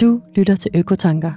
Du 0.00 0.20
lytter 0.34 0.54
til 0.56 0.70
Økotanker. 0.74 1.32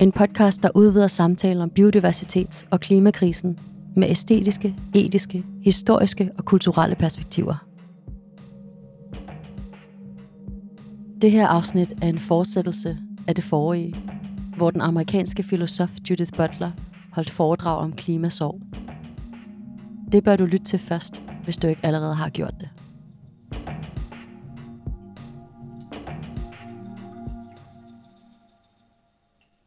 En 0.00 0.12
podcast, 0.12 0.62
der 0.62 0.68
udvider 0.74 1.06
samtaler 1.06 1.62
om 1.62 1.72
biodiversitets- 1.78 2.66
og 2.70 2.80
klimakrisen 2.80 3.58
med 3.96 4.10
æstetiske, 4.10 4.76
etiske, 4.94 5.44
historiske 5.62 6.30
og 6.38 6.44
kulturelle 6.44 6.96
perspektiver. 6.96 7.66
Det 11.22 11.30
her 11.30 11.46
afsnit 11.46 11.94
er 12.02 12.08
en 12.08 12.18
fortsættelse 12.18 12.98
af 13.28 13.34
det 13.34 13.44
forrige, 13.44 13.94
hvor 14.56 14.70
den 14.70 14.80
amerikanske 14.80 15.42
filosof 15.42 15.90
Judith 16.10 16.32
Butler 16.36 16.70
holdt 17.12 17.30
foredrag 17.30 17.78
om 17.78 17.92
klimasorg. 17.92 18.60
Det 20.12 20.24
bør 20.24 20.36
du 20.36 20.44
lytte 20.44 20.64
til 20.64 20.78
først, 20.78 21.22
hvis 21.44 21.56
du 21.56 21.66
ikke 21.66 21.86
allerede 21.86 22.14
har 22.14 22.28
gjort 22.28 22.54
det. 22.60 22.68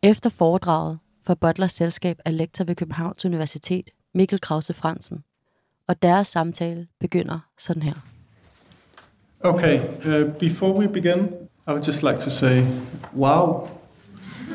Efter 0.04 0.30
foredraget 0.30 1.00
får 1.26 1.34
Butlers 1.34 1.72
selskab 1.72 2.20
af 2.26 2.38
lektor 2.38 2.66
ved 2.66 2.76
Københavns 2.76 3.26
Universitet, 3.26 3.90
Mikkel 4.14 4.42
Krause 4.42 4.74
Fransen, 4.74 5.24
og 5.88 6.02
deres 6.02 6.28
samtale 6.28 6.88
begynder 7.00 7.40
sådan 7.58 7.82
her. 7.82 7.94
Okay, 9.42 9.80
uh, 10.06 10.34
before 10.34 10.80
we 10.80 10.88
begin, 10.88 11.20
I 11.68 11.72
would 11.72 11.88
just 11.88 12.04
like 12.04 12.20
to 12.20 12.30
say, 12.30 12.64
wow, 13.16 13.68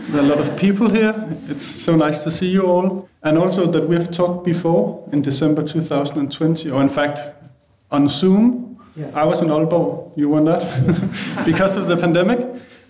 there 0.09 0.23
are 0.23 0.25
a 0.25 0.29
lot 0.29 0.39
of 0.39 0.57
people 0.57 0.89
here. 0.89 1.15
It's 1.49 1.65
so 1.65 1.97
nice 1.97 2.25
to 2.25 2.31
see 2.31 2.49
you 2.49 2.67
all. 2.67 3.09
And 3.23 3.39
also 3.39 3.67
that 3.67 3.89
we've 3.89 4.11
talked 4.11 4.45
before 4.45 5.09
in 5.13 5.23
December 5.23 5.63
2020, 5.63 6.71
or 6.71 6.83
in 6.83 6.89
fact, 6.89 7.21
on 7.91 8.09
Zoom. 8.09 8.79
Yes. 8.97 9.15
I 9.15 9.25
was 9.25 9.43
in 9.43 9.49
Aalborg, 9.49 10.17
you 10.17 10.29
were 10.29 10.41
not, 10.41 10.61
because 11.45 11.77
of 11.77 11.89
the 11.89 11.97
pandemic. 11.97 12.41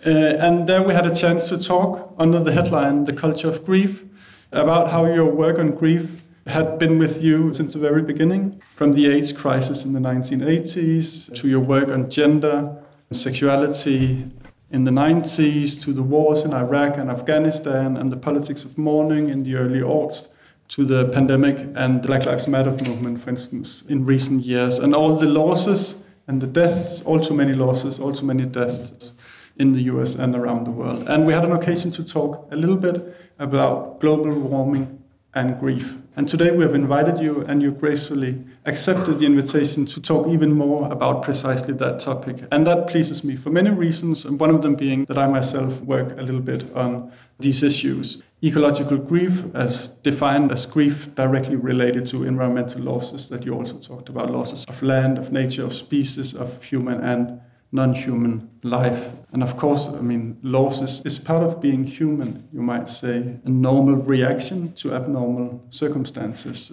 Uh, 0.05 0.11
and 0.11 0.67
there 0.67 0.83
we 0.83 0.93
had 0.93 1.07
a 1.07 1.15
chance 1.15 1.49
to 1.49 1.57
talk 1.57 2.15
under 2.19 2.41
the 2.41 2.53
headline, 2.53 3.05
The 3.05 3.15
Culture 3.15 3.49
of 3.49 3.65
Grief, 3.65 4.05
about 4.53 4.91
how 4.91 5.07
your 5.07 5.25
work 5.25 5.59
on 5.59 5.71
grief 5.71 6.23
had 6.47 6.79
been 6.79 6.99
with 6.99 7.23
you 7.23 7.55
since 7.55 7.73
the 7.73 7.79
very 7.79 8.03
beginning, 8.03 8.61
from 8.71 8.93
the 8.93 9.07
AIDS 9.07 9.33
crisis 9.33 9.85
in 9.85 9.95
the 9.95 10.01
1980s 10.01 11.35
to 11.35 11.49
your 11.49 11.61
work 11.61 11.89
on 11.89 12.11
gender, 12.11 12.77
and 13.09 13.19
sexuality 13.19 14.31
in 14.71 14.85
the 14.85 14.91
90s, 14.91 15.83
to 15.83 15.93
the 15.93 16.03
wars 16.03 16.45
in 16.45 16.53
Iraq 16.53 16.97
and 16.97 17.11
Afghanistan, 17.11 17.97
and 17.97 18.11
the 18.11 18.17
politics 18.17 18.65
of 18.65 18.77
mourning 18.77 19.29
in 19.29 19.43
the 19.43 19.55
early 19.55 19.81
aughts, 19.81 20.29
to 20.69 20.85
the 20.85 21.09
pandemic 21.09 21.59
and 21.77 22.03
the 22.03 22.09
Black 22.09 22.25
Lives 22.25 22.49
Matter 22.49 22.71
movement, 22.71 23.21
for 23.21 23.31
instance, 23.31 23.83
in 23.89 24.05
recent 24.05 24.45
years, 24.45 24.79
and 24.79 24.95
all 24.95 25.17
the 25.17 25.27
losses 25.27 26.03
and 26.27 26.41
the 26.41 26.47
deaths, 26.47 27.03
all 27.03 27.21
too 27.21 27.35
many 27.35 27.53
losses, 27.53 28.01
all 28.01 28.13
too 28.13 28.27
many 28.27 28.47
deaths 28.47 29.13
in 29.59 29.73
the 29.73 29.83
US 29.83 30.15
and 30.17 30.35
around 30.35 30.65
the 30.65 30.71
world. 30.71 31.07
And 31.07 31.27
we 31.27 31.33
had 31.33 31.45
an 31.45 31.53
occasion 31.53 31.91
to 31.93 32.03
talk 32.03 32.49
a 32.51 32.57
little 32.57 32.77
bit 32.77 33.15
about 33.39 34.01
global 34.01 34.33
warming 34.33 35.04
and 35.35 35.59
grief. 35.59 35.99
And 36.17 36.29
today 36.29 36.53
we 36.53 36.63
have 36.63 36.75
invited 36.75 37.19
you, 37.19 37.43
and 37.43 37.61
you 37.61 37.73
gracefully 37.73 38.45
accepted 38.67 39.19
the 39.19 39.27
invitation 39.27 39.85
to 39.87 40.01
talk 40.01 40.29
even 40.29 40.53
more 40.53 40.91
about 40.93 41.25
precisely 41.25 41.75
that 41.75 41.99
topic. 41.99 42.45
And 42.53 42.67
that 42.67 42.87
pleases 42.87 43.25
me 43.25 43.35
for 43.37 43.51
many 43.51 43.71
reasons, 43.71 44.25
and 44.25 44.39
one 44.39 44.51
of 44.51 44.63
them 44.63 44.77
being 44.77 45.05
that 45.07 45.19
I 45.19 45.27
myself 45.27 45.81
work 45.81 46.17
a 46.19 46.23
little 46.23 46.41
bit 46.41 46.73
on 46.77 47.11
these 47.41 47.63
issues. 47.63 48.23
Ecological 48.43 48.99
grief, 48.99 49.45
as 49.55 49.89
defined 49.89 50.53
as 50.53 50.67
grief 50.67 51.13
directly 51.15 51.57
related 51.57 52.07
to 52.07 52.25
environmental 52.25 52.83
losses 52.83 53.29
that 53.31 53.45
you 53.45 53.55
also 53.55 53.79
talked 53.79 54.09
about 54.09 54.31
losses 54.31 54.65
of 54.69 54.83
land, 54.83 55.19
of 55.19 55.33
nature, 55.33 55.65
of 55.65 55.75
species, 55.75 56.35
of 56.35 56.63
human 56.63 57.03
and 57.03 57.41
non-human 57.75 58.49
life. 58.63 59.11
And 59.33 59.43
of 59.43 59.57
course, 59.57 59.89
I 59.89 60.01
mean, 60.01 60.39
loss 60.43 60.81
is, 60.81 61.03
is 61.05 61.19
part 61.19 61.43
of 61.43 61.61
being 61.61 61.83
human, 61.85 62.49
you 62.53 62.63
might 62.63 62.89
say, 62.89 63.37
a 63.45 63.49
normal 63.49 63.97
reaction 63.97 64.73
to 64.75 64.95
abnormal 64.95 65.61
circumstances. 65.71 66.73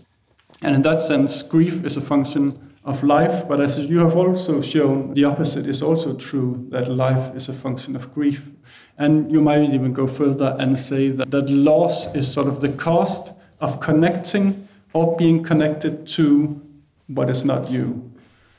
And 0.61 0.75
in 0.75 0.83
that 0.83 0.99
sense, 0.99 1.41
grief 1.41 1.83
is 1.83 1.97
a 1.97 2.01
function 2.01 2.71
of 2.83 3.03
life, 3.03 3.47
but 3.47 3.59
as 3.59 3.79
you 3.79 3.99
have 3.99 4.15
also 4.15 4.61
shown, 4.61 5.13
the 5.15 5.23
opposite 5.23 5.65
is 5.65 5.81
also 5.81 6.15
true, 6.15 6.67
that 6.69 6.89
life 6.89 7.35
is 7.35 7.49
a 7.49 7.53
function 7.53 7.95
of 7.95 8.13
grief. 8.13 8.49
And 8.97 9.31
you 9.31 9.41
might 9.41 9.61
even 9.73 9.93
go 9.93 10.05
further 10.05 10.55
and 10.59 10.77
say 10.77 11.09
that, 11.09 11.31
that 11.31 11.49
loss 11.49 12.13
is 12.13 12.31
sort 12.31 12.47
of 12.47 12.61
the 12.61 12.69
cost 12.69 13.33
of 13.59 13.79
connecting 13.79 14.67
or 14.93 15.17
being 15.17 15.41
connected 15.43 16.05
to 16.05 16.61
what 17.07 17.29
is 17.29 17.43
not 17.43 17.71
you. 17.71 18.11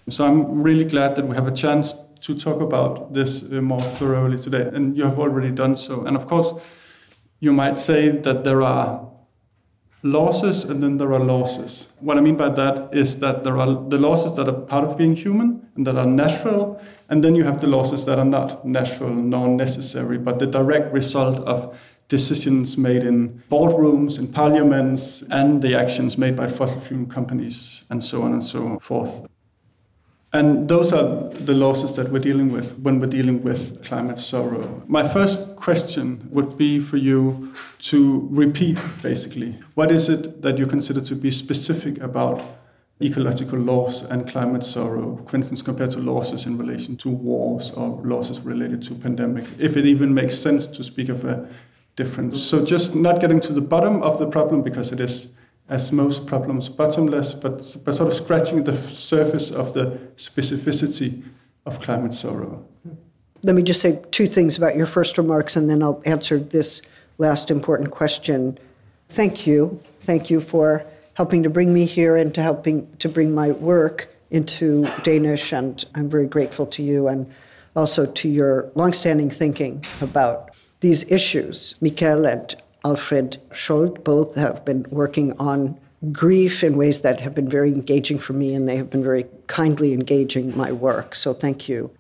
So 0.09 0.27
I'm 0.27 0.61
really 0.61 0.85
glad 0.85 1.15
that 1.15 1.27
we 1.29 1.37
have 1.37 1.47
a 1.47 1.53
chance 1.53 1.95
to 2.23 2.35
talk 2.35 2.61
about 2.61 3.13
this 3.13 3.43
uh, 3.43 3.61
more 3.61 3.81
thoroughly 3.81 4.39
today, 4.39 4.71
and 4.73 4.97
you 4.97 5.05
have 5.05 5.19
already 5.19 5.51
done 5.51 5.77
so. 5.77 6.05
And 6.05 6.17
of 6.17 6.27
course, 6.27 6.55
you 7.41 7.53
might 7.53 7.79
say 7.79 8.09
that 8.09 8.45
there 8.45 8.63
are 8.63 9.09
losses 10.05 10.65
and 10.65 10.83
then 10.83 10.97
there 10.97 11.13
are 11.13 11.21
losses. 11.21 11.89
What 12.01 12.19
I 12.19 12.21
mean 12.21 12.37
by 12.37 12.49
that 12.51 12.93
is 12.93 13.19
that 13.19 13.45
there 13.45 13.57
are 13.59 13.89
the 13.89 13.99
losses 13.99 14.35
that 14.37 14.49
are 14.49 14.53
part 14.53 14.85
of 14.85 14.99
being 14.99 15.15
human 15.15 15.69
and 15.77 15.87
that 15.87 15.97
are 15.97 16.07
natural, 16.07 16.81
and 17.09 17.23
then 17.23 17.35
you 17.35 17.45
have 17.45 17.61
the 17.61 17.67
losses 17.67 18.05
that 18.07 18.19
are 18.19 18.25
not 18.25 18.65
natural 18.65 19.11
nor 19.11 19.49
necessary, 19.49 20.19
but 20.19 20.39
the 20.39 20.47
direct 20.47 20.93
result 20.93 21.39
of 21.47 21.79
decisions 22.09 22.77
made 22.77 23.05
in 23.05 23.43
boardrooms, 23.51 24.19
in 24.19 24.29
parliaments, 24.29 25.23
and 25.31 25.63
the 25.63 25.75
actions 25.75 26.19
made 26.19 26.37
by 26.37 26.49
fossil 26.49 26.81
fuel 26.81 27.07
companies, 27.07 27.85
and 27.91 28.03
so 28.05 28.23
on 28.23 28.33
and 28.33 28.43
so 28.43 28.79
forth. 28.81 29.23
And 30.35 30.67
those 30.67 30.95
are 30.95 31.29
the 31.29 31.53
losses 31.53 31.95
that 31.97 32.11
we're 32.11 32.19
dealing 32.19 32.51
with 32.51 32.79
when 32.79 32.99
we're 32.99 33.07
dealing 33.07 33.43
with 33.43 33.85
climate 33.85 34.19
sorrow. 34.19 34.83
My 34.87 35.07
first 35.07 35.57
question 35.57 36.27
would 36.31 36.57
be 36.57 36.81
for 36.81 36.97
you 36.97 37.53
to 37.81 38.27
repeat 38.31 38.79
basically 39.03 39.59
what 39.75 39.91
is 39.91 40.09
it 40.09 40.41
that 40.41 40.57
you 40.59 40.67
consider 40.67 41.03
to 41.03 41.15
be 41.15 41.31
specific 41.31 41.99
about 41.99 42.43
ecological 43.03 43.59
loss 43.59 44.03
and 44.03 44.27
climate 44.27 44.65
sorrow, 44.65 45.23
for 45.27 45.37
instance, 45.37 45.61
compared 45.61 45.91
to 45.91 45.99
losses 45.99 46.47
in 46.47 46.57
relation 46.57 46.97
to 46.97 47.11
wars 47.11 47.71
or 47.73 48.01
losses 48.03 48.41
related 48.41 48.83
to 48.85 48.95
pandemic, 48.95 49.45
if 49.59 49.77
it 49.77 49.85
even 49.85 50.15
makes 50.15 50.39
sense 50.39 50.67
to 50.67 50.83
speak 50.83 51.09
of 51.09 51.25
a 51.25 51.47
difference. 51.97 52.41
So 52.41 52.65
just 52.65 52.95
not 52.95 53.21
getting 53.21 53.41
to 53.43 53.53
the 53.53 53.61
bottom 53.61 54.03
of 54.03 54.19
the 54.19 54.27
problem 54.27 54.63
because 54.63 54.93
it 54.93 55.01
is 55.01 55.29
as 55.69 55.93
most 55.93 56.27
problems 56.27 56.69
bottomless, 56.69 57.35
but, 57.35 57.77
but 57.85 57.95
sort 57.95 58.09
of 58.09 58.15
scratching 58.15 58.65
the 58.65 58.77
surface 58.77 59.51
of 59.51 59.75
the 59.75 59.99
specificity 60.17 61.23
of 61.65 61.81
climate 61.81 62.15
sorrow. 62.15 62.65
Let 63.43 63.55
me 63.55 63.63
just 63.63 63.81
say 63.81 64.01
two 64.11 64.27
things 64.27 64.57
about 64.57 64.77
your 64.77 64.87
first 64.87 65.19
remarks, 65.19 65.57
and 65.57 65.69
then 65.69 65.83
I'll 65.83 66.03
answer 66.05 66.39
this 66.39 66.83
last 67.19 67.51
important 67.51 67.91
question. 67.91 68.59
Thank 69.09 69.47
you. 69.47 69.81
Thank 70.01 70.31
you 70.31 70.41
for 70.41 70.85
helping 71.15 71.43
to 71.43 71.51
bring 71.51 71.73
me 71.73 71.85
here 71.85 72.17
and 72.17 72.35
to 72.35 72.43
helping 72.43 72.95
to 72.99 73.09
bring 73.09 73.35
my 73.35 73.51
work 73.51 74.09
into 74.31 74.87
Danish, 75.03 75.53
and 75.53 75.85
I'm 75.95 76.09
very 76.09 76.27
grateful 76.27 76.67
to 76.67 76.83
you 76.83 77.09
and 77.09 77.31
also 77.77 78.07
to 78.07 78.29
your 78.29 78.71
longstanding 78.75 79.31
thinking 79.31 79.85
about 80.01 80.51
these 80.81 81.05
issues. 81.11 81.75
Mikael 81.81 82.27
and 82.27 82.55
Alfred 82.85 83.41
Scholt 83.53 84.05
both 84.05 84.35
have 84.35 84.65
been 84.65 84.87
working 84.91 85.39
on 85.39 85.79
grief 86.11 86.65
in 86.65 86.77
ways 86.77 87.01
that 87.01 87.21
have 87.21 87.35
been 87.35 87.49
very 87.49 87.71
engaging 87.71 88.19
for 88.19 88.33
me, 88.33 88.55
and 88.55 88.69
they 88.69 88.77
have 88.77 88.91
been 88.91 89.05
very 89.05 89.27
kindly 89.47 89.93
engaging 89.93 90.57
my 90.57 90.73
work. 90.73 91.15
So 91.15 91.33
thank 91.33 91.69
you. 91.69 91.91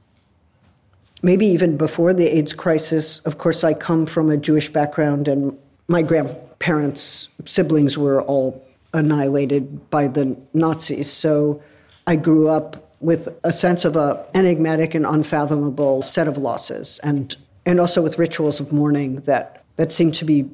Maybe 1.22 1.46
even 1.46 1.76
before 1.76 2.12
the 2.12 2.26
AIDS 2.36 2.52
crisis, 2.52 3.20
of 3.20 3.38
course, 3.38 3.62
I 3.62 3.74
come 3.74 4.06
from 4.06 4.28
a 4.28 4.36
Jewish 4.36 4.68
background, 4.72 5.28
and 5.28 5.56
my 5.86 6.02
grandparents' 6.02 7.28
siblings 7.44 7.96
were 7.96 8.20
all 8.22 8.64
annihilated 8.92 9.88
by 9.88 10.08
the 10.08 10.36
Nazis. 10.52 11.10
So 11.10 11.62
I 12.06 12.16
grew 12.16 12.48
up 12.48 12.90
with 13.00 13.28
a 13.44 13.52
sense 13.52 13.84
of 13.84 13.96
a 13.96 14.24
enigmatic 14.34 14.94
and 14.94 15.06
unfathomable 15.06 16.02
set 16.02 16.26
of 16.26 16.36
losses, 16.38 16.98
and 17.04 17.36
and 17.64 17.78
also 17.78 18.02
with 18.02 18.18
rituals 18.18 18.58
of 18.58 18.72
mourning 18.72 19.16
that 19.22 19.64
that 19.76 19.92
seem 19.92 20.10
to 20.12 20.24
be 20.24 20.48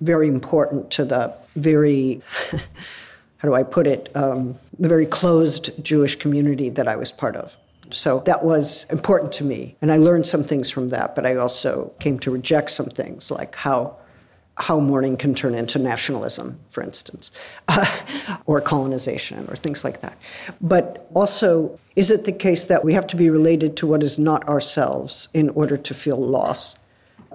very 0.00 0.28
important 0.28 0.90
to 0.92 1.04
the 1.04 1.34
very, 1.54 2.20
how 3.38 3.48
do 3.48 3.54
I 3.54 3.62
put 3.62 3.86
it, 3.86 4.10
um, 4.14 4.54
the 4.78 4.88
very 4.88 5.06
closed 5.06 5.82
Jewish 5.82 6.16
community 6.16 6.68
that 6.70 6.88
I 6.88 6.96
was 6.96 7.12
part 7.12 7.36
of. 7.36 7.56
So 7.90 8.20
that 8.26 8.44
was 8.44 8.84
important 8.90 9.32
to 9.34 9.44
me. 9.44 9.76
And 9.80 9.92
I 9.92 9.96
learned 9.96 10.26
some 10.26 10.42
things 10.42 10.70
from 10.70 10.88
that, 10.88 11.14
but 11.14 11.24
I 11.24 11.36
also 11.36 11.92
came 12.00 12.18
to 12.20 12.30
reject 12.30 12.70
some 12.70 12.86
things 12.86 13.30
like 13.30 13.54
how. 13.54 13.96
How 14.58 14.80
mourning 14.80 15.18
can 15.18 15.34
turn 15.34 15.54
into 15.54 15.78
nationalism, 15.78 16.58
for 16.70 16.82
instance, 16.82 17.30
or 18.46 18.62
colonization, 18.62 19.46
or 19.50 19.54
things 19.54 19.84
like 19.84 20.00
that. 20.00 20.16
But 20.62 21.10
also, 21.12 21.78
is 21.94 22.10
it 22.10 22.24
the 22.24 22.32
case 22.32 22.64
that 22.64 22.82
we 22.82 22.94
have 22.94 23.06
to 23.08 23.16
be 23.16 23.28
related 23.28 23.76
to 23.76 23.86
what 23.86 24.02
is 24.02 24.18
not 24.18 24.48
ourselves 24.48 25.28
in 25.34 25.50
order 25.50 25.76
to 25.76 25.92
feel 25.92 26.16
loss? 26.16 26.78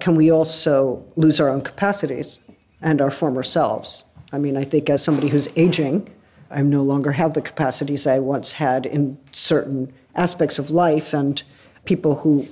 can 0.02 0.16
we 0.16 0.32
also 0.32 1.04
lose 1.14 1.40
our 1.40 1.48
own 1.48 1.60
capacities 1.60 2.40
and 2.82 3.00
our 3.00 3.10
former 3.10 3.42
selves? 3.42 4.04
I 4.32 4.38
mean, 4.38 4.56
I 4.56 4.64
think 4.64 4.90
as 4.90 5.02
somebody 5.02 5.28
who's 5.28 5.48
aging, 5.56 6.08
I 6.50 6.62
no 6.62 6.82
longer 6.82 7.12
have 7.12 7.34
the 7.34 7.42
capacities 7.42 8.06
I 8.06 8.18
once 8.18 8.52
had 8.52 8.86
in 8.86 9.18
certain 9.32 9.92
aspects 10.14 10.58
of 10.58 10.70
life, 10.70 11.14
and 11.14 11.42
people 11.84 12.16
who 12.16 12.46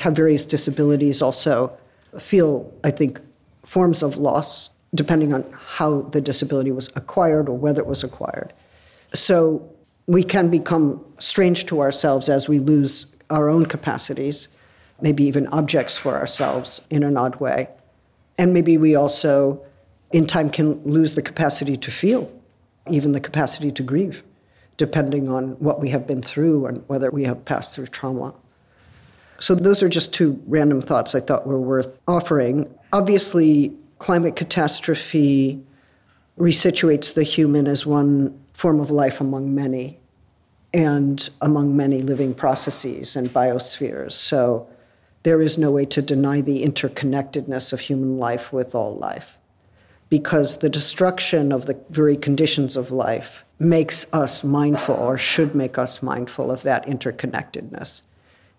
have 0.00 0.14
various 0.14 0.46
disabilities 0.46 1.20
also 1.20 1.76
feel, 2.18 2.72
I 2.84 2.90
think, 2.90 3.20
forms 3.64 4.02
of 4.02 4.16
loss 4.16 4.70
depending 4.94 5.32
on 5.32 5.44
how 5.52 6.02
the 6.02 6.20
disability 6.20 6.72
was 6.72 6.90
acquired 6.96 7.48
or 7.48 7.56
whether 7.56 7.80
it 7.80 7.86
was 7.86 8.02
acquired. 8.02 8.52
So 9.14 9.68
we 10.06 10.24
can 10.24 10.50
become 10.50 11.04
strange 11.18 11.66
to 11.66 11.80
ourselves 11.80 12.28
as 12.28 12.48
we 12.48 12.58
lose 12.58 13.06
our 13.28 13.48
own 13.48 13.66
capacities, 13.66 14.48
maybe 15.00 15.22
even 15.24 15.46
objects 15.48 15.96
for 15.96 16.16
ourselves 16.16 16.80
in 16.90 17.04
an 17.04 17.16
odd 17.16 17.36
way. 17.36 17.68
And 18.38 18.52
maybe 18.52 18.76
we 18.78 18.96
also, 18.96 19.62
in 20.12 20.26
time, 20.26 20.50
can 20.50 20.82
lose 20.84 21.14
the 21.14 21.22
capacity 21.22 21.76
to 21.76 21.90
feel, 21.90 22.32
even 22.90 23.12
the 23.12 23.20
capacity 23.20 23.70
to 23.72 23.82
grieve, 23.82 24.22
depending 24.76 25.28
on 25.28 25.50
what 25.60 25.80
we 25.80 25.90
have 25.90 26.06
been 26.06 26.22
through 26.22 26.66
and 26.66 26.82
whether 26.88 27.10
we 27.10 27.24
have 27.24 27.44
passed 27.44 27.74
through 27.74 27.86
trauma. 27.86 28.34
So, 29.38 29.54
those 29.54 29.82
are 29.82 29.88
just 29.88 30.12
two 30.12 30.42
random 30.46 30.80
thoughts 30.80 31.14
I 31.14 31.20
thought 31.20 31.46
were 31.46 31.60
worth 31.60 31.98
offering. 32.06 32.72
Obviously, 32.92 33.74
climate 33.98 34.36
catastrophe 34.36 35.64
resituates 36.38 37.14
the 37.14 37.22
human 37.22 37.66
as 37.66 37.86
one 37.86 38.38
form 38.52 38.80
of 38.80 38.90
life 38.90 39.20
among 39.20 39.54
many 39.54 39.98
and 40.72 41.28
among 41.40 41.76
many 41.76 42.02
living 42.02 42.34
processes 42.34 43.16
and 43.16 43.32
biospheres. 43.32 44.12
So 44.12 44.68
there 45.22 45.40
is 45.42 45.58
no 45.58 45.70
way 45.70 45.84
to 45.86 46.00
deny 46.00 46.40
the 46.40 46.64
interconnectedness 46.64 47.72
of 47.72 47.80
human 47.80 48.18
life 48.18 48.52
with 48.52 48.74
all 48.74 48.96
life. 48.96 49.36
Because 50.10 50.58
the 50.58 50.68
destruction 50.68 51.52
of 51.52 51.64
the 51.66 51.80
very 51.88 52.16
conditions 52.16 52.76
of 52.76 52.90
life 52.90 53.44
makes 53.58 54.06
us 54.12 54.44
mindful, 54.44 54.96
or 54.96 55.16
should 55.16 55.54
make 55.54 55.78
us 55.78 56.02
mindful, 56.02 56.50
of 56.50 56.62
that 56.64 56.84
interconnectedness. 56.86 58.02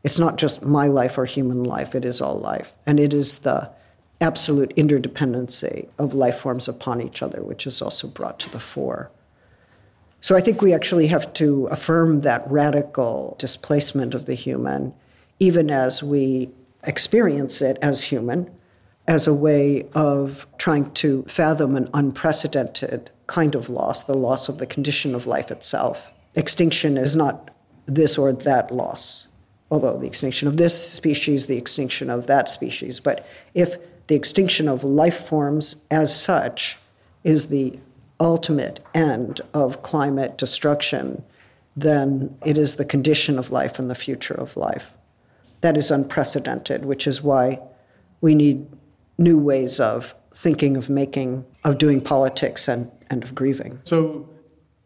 It's 0.03 0.17
not 0.17 0.37
just 0.37 0.63
my 0.63 0.87
life 0.87 1.17
or 1.17 1.25
human 1.25 1.63
life, 1.63 1.93
it 1.93 2.05
is 2.05 2.21
all 2.21 2.39
life. 2.39 2.73
And 2.87 2.99
it 2.99 3.13
is 3.13 3.39
the 3.39 3.69
absolute 4.21 4.75
interdependency 4.75 5.89
of 5.97 6.13
life 6.13 6.37
forms 6.37 6.67
upon 6.67 7.01
each 7.01 7.21
other, 7.21 7.43
which 7.43 7.67
is 7.67 7.81
also 7.81 8.07
brought 8.07 8.39
to 8.39 8.49
the 8.49 8.59
fore. 8.59 9.11
So 10.21 10.35
I 10.35 10.39
think 10.39 10.61
we 10.61 10.73
actually 10.73 11.07
have 11.07 11.33
to 11.33 11.65
affirm 11.67 12.21
that 12.21 12.49
radical 12.49 13.35
displacement 13.39 14.13
of 14.13 14.27
the 14.27 14.35
human, 14.35 14.93
even 15.39 15.71
as 15.71 16.03
we 16.03 16.51
experience 16.83 17.61
it 17.61 17.77
as 17.81 18.03
human, 18.03 18.49
as 19.07 19.27
a 19.27 19.33
way 19.33 19.87
of 19.93 20.45
trying 20.57 20.91
to 20.91 21.23
fathom 21.23 21.75
an 21.75 21.89
unprecedented 21.93 23.11
kind 23.27 23.55
of 23.55 23.69
loss, 23.69 24.03
the 24.03 24.17
loss 24.17 24.49
of 24.49 24.57
the 24.57 24.65
condition 24.65 25.15
of 25.15 25.27
life 25.27 25.51
itself. 25.51 26.11
Extinction 26.35 26.97
is 26.97 27.15
not 27.15 27.49
this 27.85 28.17
or 28.17 28.31
that 28.31 28.73
loss, 28.73 29.27
although 29.69 29.97
the 29.97 30.07
extinction 30.07 30.47
of 30.47 30.57
this 30.57 30.91
species, 30.91 31.47
the 31.47 31.57
extinction 31.57 32.09
of 32.09 32.27
that 32.27 32.47
species. 32.47 32.99
But 32.99 33.25
if 33.53 33.77
the 34.07 34.15
extinction 34.15 34.67
of 34.67 34.83
life 34.83 35.17
forms 35.17 35.77
as 35.89 36.15
such 36.15 36.77
is 37.23 37.47
the 37.47 37.79
ultimate 38.19 38.79
end 38.93 39.41
of 39.53 39.81
climate 39.81 40.37
destruction, 40.37 41.23
then 41.75 42.37
it 42.45 42.57
is 42.57 42.75
the 42.75 42.85
condition 42.85 43.39
of 43.39 43.51
life 43.51 43.79
and 43.79 43.89
the 43.89 43.95
future 43.95 44.33
of 44.33 44.57
life. 44.57 44.93
That 45.61 45.77
is 45.77 45.91
unprecedented, 45.91 46.85
which 46.85 47.07
is 47.07 47.23
why 47.23 47.59
we 48.19 48.35
need 48.35 48.67
new 49.21 49.39
ways 49.39 49.79
of 49.79 50.15
thinking, 50.33 50.77
of 50.77 50.89
making, 50.89 51.45
of 51.63 51.77
doing 51.77 52.01
politics, 52.01 52.67
and, 52.67 52.91
and 53.09 53.23
of 53.23 53.35
grieving. 53.35 53.79
So, 53.83 54.29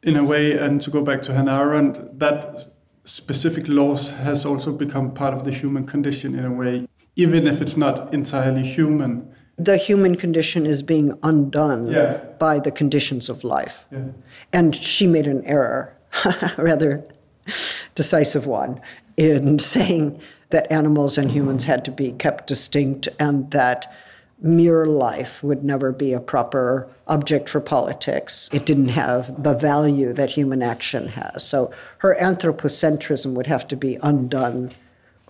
in 0.03 0.15
a 0.17 0.23
way, 0.23 0.57
and 0.57 0.81
to 0.81 0.91
go 0.91 1.01
back 1.01 1.21
to 1.23 1.33
Hannah 1.33 1.59
Arendt, 1.59 2.19
that 2.19 2.67
specific 3.05 3.67
loss 3.67 4.11
has 4.11 4.45
also 4.45 4.71
become 4.71 5.13
part 5.13 5.33
of 5.33 5.45
the 5.45 5.51
human 5.51 5.85
condition 5.85 6.37
in 6.37 6.45
a 6.45 6.51
way, 6.51 6.87
even 7.15 7.47
if 7.47 7.61
it's 7.61 7.77
not 7.77 8.13
entirely 8.13 8.63
human 8.63 9.33
the 9.57 9.77
human 9.77 10.15
condition 10.15 10.65
is 10.65 10.83
being 10.83 11.17
undone 11.23 11.87
yeah. 11.87 12.17
by 12.39 12.59
the 12.59 12.71
conditions 12.71 13.29
of 13.29 13.43
life. 13.43 13.85
Yeah. 13.91 14.07
And 14.51 14.75
she 14.75 15.07
made 15.07 15.27
an 15.27 15.45
error, 15.45 15.95
rather 16.57 17.05
decisive 17.95 18.47
one, 18.47 18.81
in 19.15 19.59
saying 19.59 20.19
that 20.49 20.69
animals 20.71 21.17
and 21.17 21.31
humans 21.31 21.63
had 21.65 21.85
to 21.85 21.91
be 21.91 22.11
kept 22.13 22.47
distinct 22.47 23.07
and 23.19 23.49
that 23.51 23.93
mere 24.41 24.85
life 24.85 25.43
would 25.43 25.63
never 25.63 25.91
be 25.91 26.13
a 26.13 26.19
proper 26.19 26.87
object 27.07 27.47
for 27.49 27.61
politics. 27.61 28.49
It 28.51 28.65
didn't 28.65 28.89
have 28.89 29.43
the 29.43 29.53
value 29.53 30.13
that 30.13 30.31
human 30.31 30.61
action 30.61 31.07
has. 31.09 31.47
So 31.47 31.71
her 31.99 32.15
anthropocentrism 32.19 33.33
would 33.33 33.47
have 33.47 33.67
to 33.69 33.75
be 33.75 33.97
undone 34.03 34.71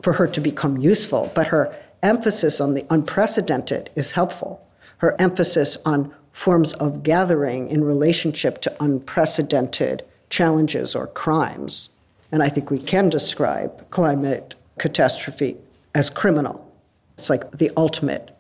for 0.02 0.14
her 0.14 0.28
to 0.28 0.42
become 0.42 0.78
useful. 0.78 1.32
But 1.36 1.48
her 1.48 1.78
emphasis 2.02 2.60
on 2.60 2.74
the 2.74 2.86
unprecedented 2.90 3.92
is 3.96 4.14
helpful. 4.14 4.66
Her 4.98 5.16
emphasis 5.20 5.78
on 5.86 6.14
forms 6.32 6.74
of 6.74 7.04
gathering 7.04 7.70
in 7.70 7.84
relationship 7.84 8.60
to 8.62 8.84
unprecedented 8.84 10.04
challenges 10.30 10.96
or 10.96 11.08
crimes. 11.08 11.92
And 12.32 12.44
I 12.44 12.50
think 12.50 12.70
we 12.70 12.80
can 12.80 13.10
describe 13.10 13.90
climate 13.90 14.56
catastrophe 14.78 15.58
as 15.94 16.10
criminal. 16.10 16.70
It's 17.18 17.30
like 17.30 17.52
the 17.52 17.72
ultimate 17.78 18.35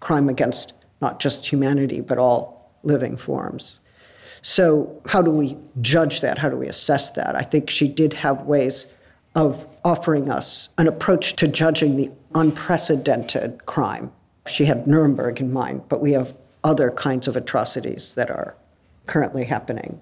crime 0.00 0.28
against 0.28 0.72
not 1.00 1.20
just 1.20 1.46
humanity, 1.46 2.00
but 2.00 2.18
all 2.18 2.70
living 2.82 3.16
forms. 3.16 3.80
So, 4.42 5.02
how 5.06 5.20
do 5.22 5.30
we 5.30 5.56
judge 5.80 6.20
that? 6.22 6.38
How 6.38 6.48
do 6.48 6.56
we 6.56 6.66
assess 6.66 7.10
that? 7.10 7.36
I 7.36 7.42
think 7.42 7.68
she 7.68 7.88
did 7.88 8.14
have 8.14 8.42
ways 8.42 8.86
of 9.34 9.66
offering 9.84 10.30
us 10.30 10.70
an 10.78 10.88
approach 10.88 11.34
to 11.36 11.46
judging 11.46 11.96
the 11.96 12.10
unprecedented 12.34 13.64
crime. 13.66 14.10
She 14.46 14.64
had 14.64 14.86
Nuremberg 14.86 15.40
in 15.40 15.52
mind, 15.52 15.82
but 15.88 16.00
we 16.00 16.12
have 16.12 16.34
other 16.64 16.90
kinds 16.90 17.28
of 17.28 17.36
atrocities 17.36 18.14
that 18.14 18.30
are 18.30 18.56
currently 19.06 19.44
happening. 19.44 20.00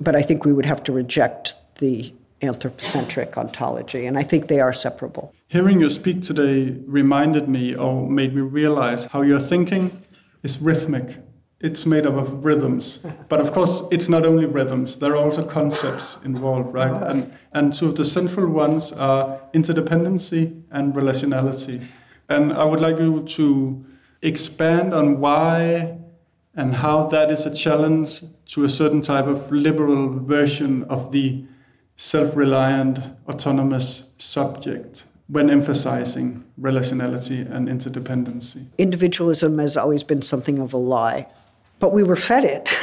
But 0.00 0.14
I 0.14 0.22
think 0.22 0.44
we 0.44 0.52
would 0.52 0.66
have 0.66 0.82
to 0.84 0.92
reject 0.92 1.54
the 1.76 2.12
anthropocentric 2.42 3.36
ontology, 3.36 4.06
and 4.06 4.18
I 4.18 4.22
think 4.22 4.48
they 4.48 4.60
are 4.60 4.72
separable. 4.72 5.34
Hearing 5.48 5.80
you 5.80 5.90
speak 5.90 6.22
today 6.22 6.76
reminded 6.86 7.48
me 7.48 7.74
or 7.74 8.08
made 8.08 8.34
me 8.34 8.42
realize 8.42 9.06
how 9.06 9.22
your 9.22 9.40
thinking 9.40 10.02
is 10.42 10.60
rhythmic 10.60 11.18
it's 11.60 11.84
made 11.84 12.06
up 12.06 12.14
of 12.14 12.44
rhythms. 12.44 13.00
But 13.28 13.40
of 13.40 13.52
course, 13.52 13.82
it's 13.90 14.08
not 14.08 14.24
only 14.24 14.46
rhythms, 14.46 14.96
there 14.96 15.12
are 15.12 15.24
also 15.24 15.44
concepts 15.44 16.16
involved, 16.24 16.72
right? 16.72 16.90
Uh-huh. 16.92 17.06
And, 17.06 17.32
and 17.52 17.76
so 17.76 17.90
the 17.90 18.04
central 18.04 18.48
ones 18.48 18.92
are 18.92 19.40
interdependency 19.54 20.62
and 20.70 20.94
relationality. 20.94 21.86
And 22.28 22.52
I 22.52 22.64
would 22.64 22.80
like 22.80 22.98
you 22.98 23.22
to 23.22 23.84
expand 24.22 24.94
on 24.94 25.20
why 25.20 25.98
and 26.54 26.74
how 26.74 27.06
that 27.06 27.30
is 27.30 27.46
a 27.46 27.54
challenge 27.54 28.22
to 28.46 28.64
a 28.64 28.68
certain 28.68 29.00
type 29.00 29.26
of 29.26 29.50
liberal 29.50 30.08
version 30.08 30.84
of 30.84 31.12
the 31.12 31.44
self 31.98 32.34
reliant, 32.34 33.00
autonomous 33.28 34.10
subject 34.16 35.04
when 35.26 35.50
emphasizing 35.50 36.42
relationality 36.58 37.40
and 37.52 37.68
interdependency. 37.68 38.64
Individualism 38.78 39.58
has 39.58 39.76
always 39.76 40.02
been 40.02 40.22
something 40.22 40.58
of 40.58 40.72
a 40.72 40.78
lie. 40.78 41.26
But 41.80 41.92
we 41.92 42.02
were 42.02 42.16
fed 42.16 42.44
it. 42.44 42.74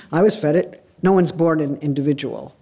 I 0.12 0.22
was 0.22 0.36
fed 0.36 0.56
it. 0.56 0.82
No 1.02 1.12
one's 1.12 1.30
born 1.30 1.60
an 1.60 1.76
individual. 1.76 2.56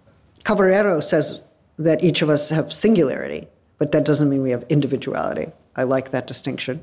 Cavarero 0.44 1.02
says 1.02 1.40
that 1.78 2.02
each 2.02 2.20
of 2.20 2.30
us 2.30 2.50
have 2.50 2.72
singularity, 2.72 3.46
but 3.78 3.92
that 3.92 4.04
doesn't 4.04 4.28
mean 4.28 4.42
we 4.42 4.50
have 4.50 4.64
individuality. 4.68 5.52
I 5.76 5.84
like 5.84 6.10
that 6.10 6.26
distinction. 6.26 6.82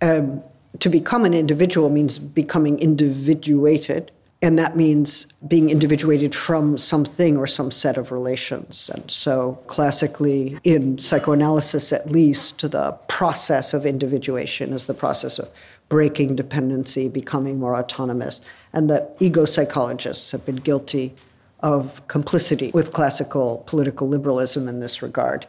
Um, 0.00 0.42
to 0.80 0.88
become 0.88 1.24
an 1.24 1.34
individual 1.34 1.90
means 1.90 2.18
becoming 2.18 2.78
individuated, 2.78 4.10
and 4.44 4.58
that 4.58 4.76
means 4.76 5.26
being 5.48 5.70
individuated 5.70 6.34
from 6.34 6.76
something 6.76 7.38
or 7.38 7.46
some 7.46 7.70
set 7.70 7.96
of 7.96 8.12
relations. 8.12 8.90
And 8.92 9.10
so, 9.10 9.58
classically, 9.68 10.58
in 10.64 10.98
psychoanalysis 10.98 11.94
at 11.94 12.10
least, 12.10 12.70
the 12.70 12.92
process 13.08 13.72
of 13.72 13.86
individuation 13.86 14.74
is 14.74 14.84
the 14.84 14.92
process 14.92 15.38
of 15.38 15.50
breaking 15.88 16.36
dependency, 16.36 17.08
becoming 17.08 17.58
more 17.58 17.74
autonomous. 17.74 18.42
And 18.74 18.90
the 18.90 19.10
ego 19.18 19.46
psychologists 19.46 20.30
have 20.32 20.44
been 20.44 20.56
guilty 20.56 21.14
of 21.60 22.06
complicity 22.08 22.70
with 22.74 22.92
classical 22.92 23.64
political 23.66 24.08
liberalism 24.08 24.68
in 24.68 24.78
this 24.80 25.00
regard. 25.00 25.46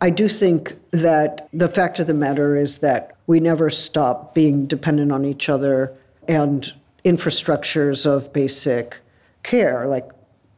I 0.00 0.10
do 0.10 0.28
think 0.28 0.76
that 0.90 1.48
the 1.52 1.68
fact 1.68 2.00
of 2.00 2.08
the 2.08 2.14
matter 2.14 2.56
is 2.56 2.78
that 2.78 3.16
we 3.28 3.38
never 3.38 3.70
stop 3.70 4.34
being 4.34 4.66
dependent 4.66 5.12
on 5.12 5.24
each 5.24 5.48
other 5.48 5.92
and 6.26 6.72
infrastructures 7.04 8.06
of 8.06 8.32
basic 8.32 9.00
care, 9.42 9.86
like 9.86 10.10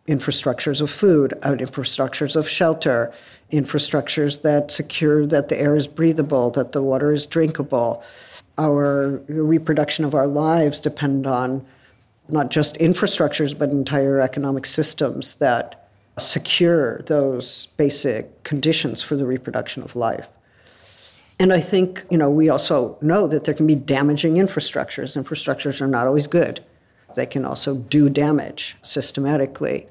infrastructures 0.09 0.81
of 0.81 0.91
food, 0.91 1.35
uh, 1.43 1.53
infrastructures 1.53 2.35
of 2.35 2.49
shelter, 2.49 3.13
infrastructures 3.53 4.43
that 4.43 4.71
secure 4.71 5.27
that 5.27 5.49
the 5.49 5.61
air 5.61 5.77
is 5.77 5.87
breathable, 5.87 6.51
that 6.51 6.73
the 6.73 6.83
water 6.83 7.13
is 7.13 7.27
drinkable. 7.27 8.03
Our 8.59 9.23
reproduction 9.29 10.05
of 10.05 10.15
our 10.15 10.27
lives 10.27 10.81
depend 10.81 11.27
on 11.27 11.65
not 12.29 12.51
just 12.51 12.77
infrastructures, 12.77 13.57
but 13.57 13.71
entire 13.71 14.21
economic 14.21 14.67
systems 14.67 15.35
that 15.35 15.89
secure 16.19 17.03
those 17.07 17.67
basic 17.77 18.43
conditions 18.43 19.03
for 19.03 19.17
the 19.17 19.27
reproduction 19.27 19.83
of 19.83 19.97
life. 19.97 20.29
And 21.41 21.55
I 21.55 21.61
think, 21.61 22.05
you 22.11 22.19
know, 22.19 22.29
we 22.29 22.51
also 22.51 22.99
know 23.01 23.27
that 23.27 23.45
there 23.45 23.55
can 23.55 23.67
be 23.67 23.75
damaging 23.75 24.35
infrastructures. 24.35 25.17
Infrastructures 25.17 25.81
are 25.81 25.87
not 25.87 26.07
always 26.07 26.27
good. 26.27 26.61
They 27.17 27.25
can 27.25 27.47
also 27.47 27.77
do 27.77 28.11
damage 28.11 28.77
systematically. 28.83 29.89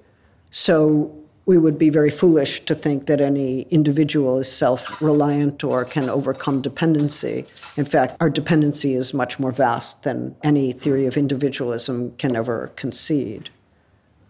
So 0.52 1.12
we 1.48 1.58
would 1.58 1.80
be 1.80 1.90
very 1.90 2.12
foolish 2.12 2.64
to 2.66 2.76
think 2.76 3.08
that 3.08 3.20
any 3.20 3.62
individual 3.72 4.38
is 4.38 4.52
self 4.52 5.02
reliant 5.02 5.64
or 5.64 5.84
can 5.86 6.08
overcome 6.08 6.62
dependency. 6.62 7.46
In 7.76 7.86
fact, 7.86 8.16
our 8.22 8.30
dependency 8.30 8.94
is 8.94 9.16
much 9.16 9.40
more 9.40 9.52
vast 9.52 10.04
than 10.04 10.36
any 10.44 10.72
theory 10.72 11.08
of 11.08 11.18
individualism 11.18 12.12
can 12.18 12.36
ever 12.36 12.72
concede. 12.76 13.50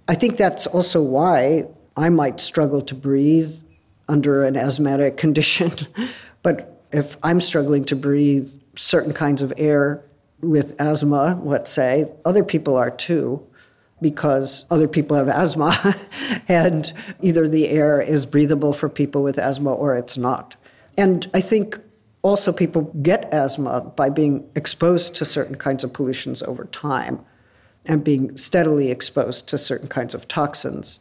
I 0.07 0.15
think 0.15 0.37
that's 0.37 0.67
also 0.67 1.01
why 1.01 1.65
I 1.97 2.07
might 2.07 2.39
struggle 2.39 2.81
to 2.83 2.95
breathe 2.95 3.61
under 4.07 4.45
an 4.45 4.55
asthmatic 4.55 5.17
condition. 5.25 5.71
but 6.41 6.78
if 6.91 7.17
I'm 7.23 7.39
struggling 7.39 7.85
to 7.85 7.95
breathe 7.95 8.49
certain 8.75 9.13
kinds 9.13 9.41
of 9.41 9.53
air 9.57 10.03
with 10.41 10.79
asthma, 10.79 11.39
let's 11.43 11.71
say, 11.71 12.05
other 12.25 12.43
people 12.43 12.75
are 12.75 12.89
too 12.89 13.45
because 14.01 14.65
other 14.71 14.87
people 14.87 15.17
have 15.17 15.27
asthma 15.27 15.75
and 16.47 16.93
either 17.21 17.47
the 17.47 17.69
air 17.69 17.99
is 17.99 18.25
breathable 18.25 18.73
for 18.73 18.87
people 18.87 19.21
with 19.21 19.37
asthma 19.37 19.73
or 19.73 19.95
it's 19.95 20.17
not. 20.17 20.55
And 20.97 21.29
I 21.33 21.41
think 21.41 21.77
also 22.21 22.51
people 22.51 22.83
get 23.01 23.33
asthma 23.33 23.81
by 23.95 24.09
being 24.09 24.49
exposed 24.55 25.15
to 25.15 25.25
certain 25.25 25.55
kinds 25.55 25.83
of 25.83 25.93
pollutions 25.93 26.41
over 26.43 26.65
time 26.65 27.23
and 27.85 28.03
being 28.03 28.35
steadily 28.37 28.91
exposed 28.91 29.47
to 29.47 29.57
certain 29.57 29.87
kinds 29.87 30.13
of 30.13 30.27
toxins. 30.27 30.99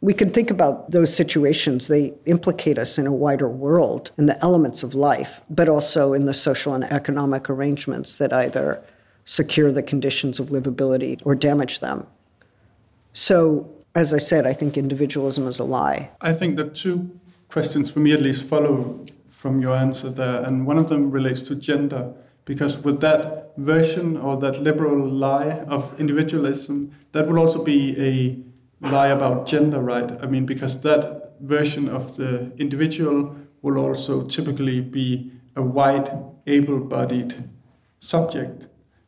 We 0.00 0.12
can 0.12 0.30
think 0.30 0.50
about 0.50 0.90
those 0.90 1.14
situations. 1.14 1.88
They 1.88 2.12
implicate 2.26 2.78
us 2.78 2.98
in 2.98 3.06
a 3.06 3.12
wider 3.12 3.48
world, 3.48 4.10
in 4.18 4.26
the 4.26 4.38
elements 4.44 4.82
of 4.82 4.94
life, 4.94 5.40
but 5.48 5.68
also 5.68 6.12
in 6.12 6.26
the 6.26 6.34
social 6.34 6.74
and 6.74 6.84
economic 6.84 7.48
arrangements 7.48 8.18
that 8.18 8.32
either 8.32 8.82
secure 9.24 9.72
the 9.72 9.82
conditions 9.82 10.38
of 10.38 10.48
livability 10.48 11.20
or 11.24 11.34
damage 11.34 11.80
them. 11.80 12.06
So, 13.14 13.70
as 13.94 14.12
I 14.12 14.18
said, 14.18 14.46
I 14.46 14.52
think 14.52 14.76
individualism 14.76 15.46
is 15.46 15.58
a 15.58 15.64
lie. 15.64 16.10
I 16.20 16.32
think 16.32 16.56
the 16.56 16.68
two 16.68 17.10
questions, 17.48 17.90
for 17.90 18.00
me 18.00 18.12
at 18.12 18.20
least, 18.20 18.44
follow 18.44 19.04
from 19.30 19.60
your 19.60 19.74
answer 19.74 20.10
there. 20.10 20.42
And 20.42 20.66
one 20.66 20.78
of 20.78 20.88
them 20.88 21.10
relates 21.10 21.40
to 21.42 21.54
gender, 21.54 22.12
because 22.44 22.78
with 22.78 23.00
that 23.00 23.52
version 23.56 24.16
or 24.16 24.36
that 24.38 24.62
liberal 24.62 25.06
lie 25.06 25.60
of 25.68 25.98
individualism, 26.00 26.90
that 27.12 27.28
will 27.28 27.38
also 27.38 27.62
be 27.62 27.98
a 28.00 28.36
lie 28.80 29.08
about 29.08 29.46
gender, 29.46 29.80
right? 29.80 30.10
I 30.22 30.26
mean, 30.26 30.46
because 30.46 30.80
that 30.80 31.34
version 31.40 31.88
of 31.88 32.16
the 32.16 32.52
individual 32.58 33.36
will 33.62 33.78
also 33.78 34.22
typically 34.24 34.80
be 34.80 35.32
a 35.56 35.62
white, 35.62 36.10
able 36.46 36.80
bodied 36.80 37.48
subject 37.98 38.66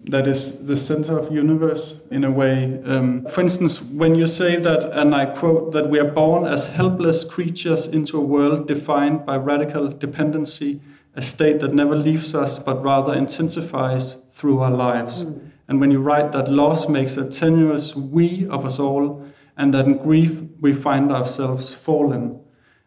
that 0.08 0.26
is 0.26 0.66
the 0.66 0.76
center 0.76 1.18
of 1.18 1.32
universe 1.32 2.00
in 2.11 2.23
a 2.23 2.30
way. 2.30 2.80
Um, 2.85 3.26
for 3.26 3.40
instance, 3.40 3.82
when 3.82 4.14
you 4.14 4.26
say 4.26 4.56
that, 4.56 4.92
and 4.92 5.14
I 5.14 5.26
quote, 5.26 5.73
that 5.73 5.88
we 5.88 5.99
are 5.99 6.11
born 6.11 6.46
as 6.46 6.66
helpless 6.66 7.25
creatures 7.25 7.88
into 7.88 8.16
a 8.16 8.20
world 8.20 8.68
defined 8.68 9.26
by 9.26 9.37
radical 9.37 9.88
dependency, 9.88 10.80
a 11.14 11.23
state 11.23 11.61
that 11.61 11.75
never 11.75 11.96
leaves 11.96 12.35
us 12.35 12.58
but 12.58 12.82
rather 12.85 13.14
intensifies 13.14 14.16
through 14.30 14.61
our 14.61 14.70
lives. 14.70 15.25
Mm. 15.25 15.50
And 15.68 15.80
when 15.80 15.90
you 15.90 15.99
write 15.99 16.30
that 16.32 16.49
loss 16.49 16.88
makes 16.88 17.16
a 17.16 17.28
tenuous 17.28 17.96
we 17.96 18.46
of 18.49 18.64
us 18.64 18.78
all, 18.78 19.26
and 19.57 19.73
that 19.73 19.87
in 19.87 19.99
grief 19.99 20.43
we 20.61 20.73
find 20.73 21.11
ourselves 21.11 21.75
fallen. 21.75 22.41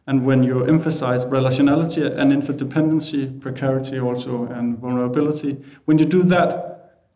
And 0.07 0.25
when 0.25 0.43
you 0.43 0.63
emphasize 0.63 1.23
relationality 1.25 2.03
and 2.03 2.31
interdependency, 2.31 3.39
precarity 3.39 3.99
also, 3.99 4.45
and 4.45 4.77
vulnerability, 4.79 5.63
when 5.85 5.99
you 5.99 6.05
do 6.05 6.23
that, 6.23 6.69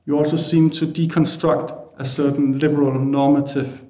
you 0.06 0.18
also 0.18 0.36
seem 0.36 0.70
to 0.72 0.86
deconstruct 0.86 1.80
a 1.98 2.06
certain 2.06 2.60
liberal 2.60 2.94
normative 2.94 3.84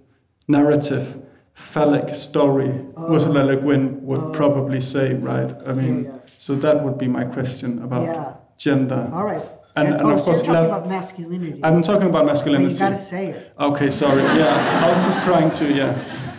narrative 0.48 1.18
phallic 1.54 2.16
story 2.16 2.86
oh. 2.98 3.16
Ursula 3.16 3.44
Le 3.44 3.56
Guin 3.58 4.04
would 4.04 4.20
oh. 4.20 4.32
probably 4.32 4.82
say, 4.82 5.14
right? 5.16 5.56
I 5.66 5.74
mean, 5.74 6.06
yeah, 6.06 6.12
yeah. 6.12 6.20
so 6.38 6.56
that 6.56 6.84
would 6.84 6.98
be 6.98 7.08
my 7.08 7.24
question 7.24 7.82
about 7.84 8.04
yeah. 8.04 8.34
gender. 8.58 9.10
All 9.14 9.24
right. 9.24 9.44
And, 9.76 9.88
and, 9.88 9.96
and 9.98 10.06
oh, 10.06 10.12
of 10.12 10.22
course, 10.22 10.46
you're 10.46 10.56
talking 10.56 10.72
about 10.72 10.88
masculinity. 10.88 11.60
I'm 11.64 11.82
talking 11.82 12.08
about 12.08 12.26
masculinity. 12.26 12.66
Well, 12.66 12.74
you 12.74 12.80
gotta 12.80 12.96
say 12.96 13.30
it. 13.30 13.54
Okay, 13.60 13.90
sorry. 13.90 14.22
Yeah, 14.22 14.86
I 14.86 14.90
was 14.90 15.04
just 15.04 15.24
trying 15.24 15.50
to. 15.52 15.74
Yeah. 15.74 16.30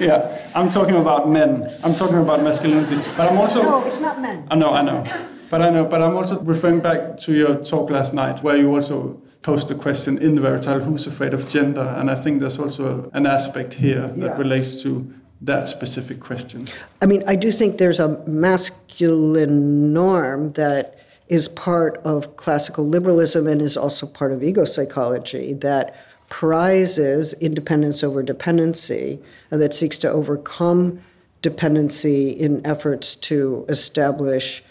Yeah, 0.00 0.50
I'm 0.54 0.68
talking 0.68 0.94
about 0.96 1.28
men. 1.28 1.68
I'm 1.84 1.92
talking 1.92 2.18
about 2.18 2.42
masculinity, 2.42 2.96
but 3.16 3.30
I'm 3.30 3.38
also. 3.38 3.62
No, 3.62 3.84
it's 3.84 4.00
not 4.00 4.20
men. 4.20 4.46
I 4.50 4.54
know, 4.54 4.72
I 4.72 4.82
know. 4.82 5.04
But 5.50 5.62
I 5.62 5.70
know, 5.70 5.84
but 5.84 6.02
I'm 6.02 6.16
also 6.16 6.38
referring 6.40 6.80
back 6.80 7.18
to 7.20 7.32
your 7.32 7.56
talk 7.56 7.90
last 7.90 8.14
night, 8.14 8.42
where 8.42 8.56
you 8.56 8.74
also 8.74 9.20
posed 9.42 9.68
the 9.68 9.74
question 9.74 10.18
in 10.18 10.34
the 10.36 10.40
very 10.40 10.60
title, 10.60 10.84
"Who's 10.84 11.06
afraid 11.06 11.34
of 11.34 11.48
gender?" 11.48 11.82
And 11.98 12.10
I 12.10 12.14
think 12.14 12.40
there's 12.40 12.58
also 12.58 13.10
an 13.12 13.26
aspect 13.26 13.74
here 13.74 14.06
that 14.06 14.18
yeah. 14.18 14.36
relates 14.36 14.82
to 14.82 15.12
that 15.40 15.68
specific 15.68 16.20
question. 16.20 16.66
I 17.02 17.06
mean, 17.06 17.24
I 17.26 17.36
do 17.36 17.50
think 17.52 17.78
there's 17.78 18.00
a 18.00 18.08
masculine 18.26 19.92
norm 19.92 20.52
that 20.52 20.98
is 21.28 21.48
part 21.48 21.98
of 21.98 22.36
classical 22.36 22.86
liberalism 22.86 23.46
and 23.46 23.60
is 23.60 23.76
also 23.76 24.06
part 24.06 24.32
of 24.32 24.42
ego 24.42 24.64
psychology 24.64 25.52
that 25.52 25.96
prizes 26.28 27.32
independence 27.34 28.04
over 28.04 28.22
dependency 28.22 29.18
and 29.50 29.60
that 29.60 29.72
seeks 29.72 29.98
to 29.98 30.10
overcome 30.10 31.00
dependency 31.40 32.30
in 32.30 32.64
efforts 32.66 33.16
to 33.16 33.64
establish 33.68 34.62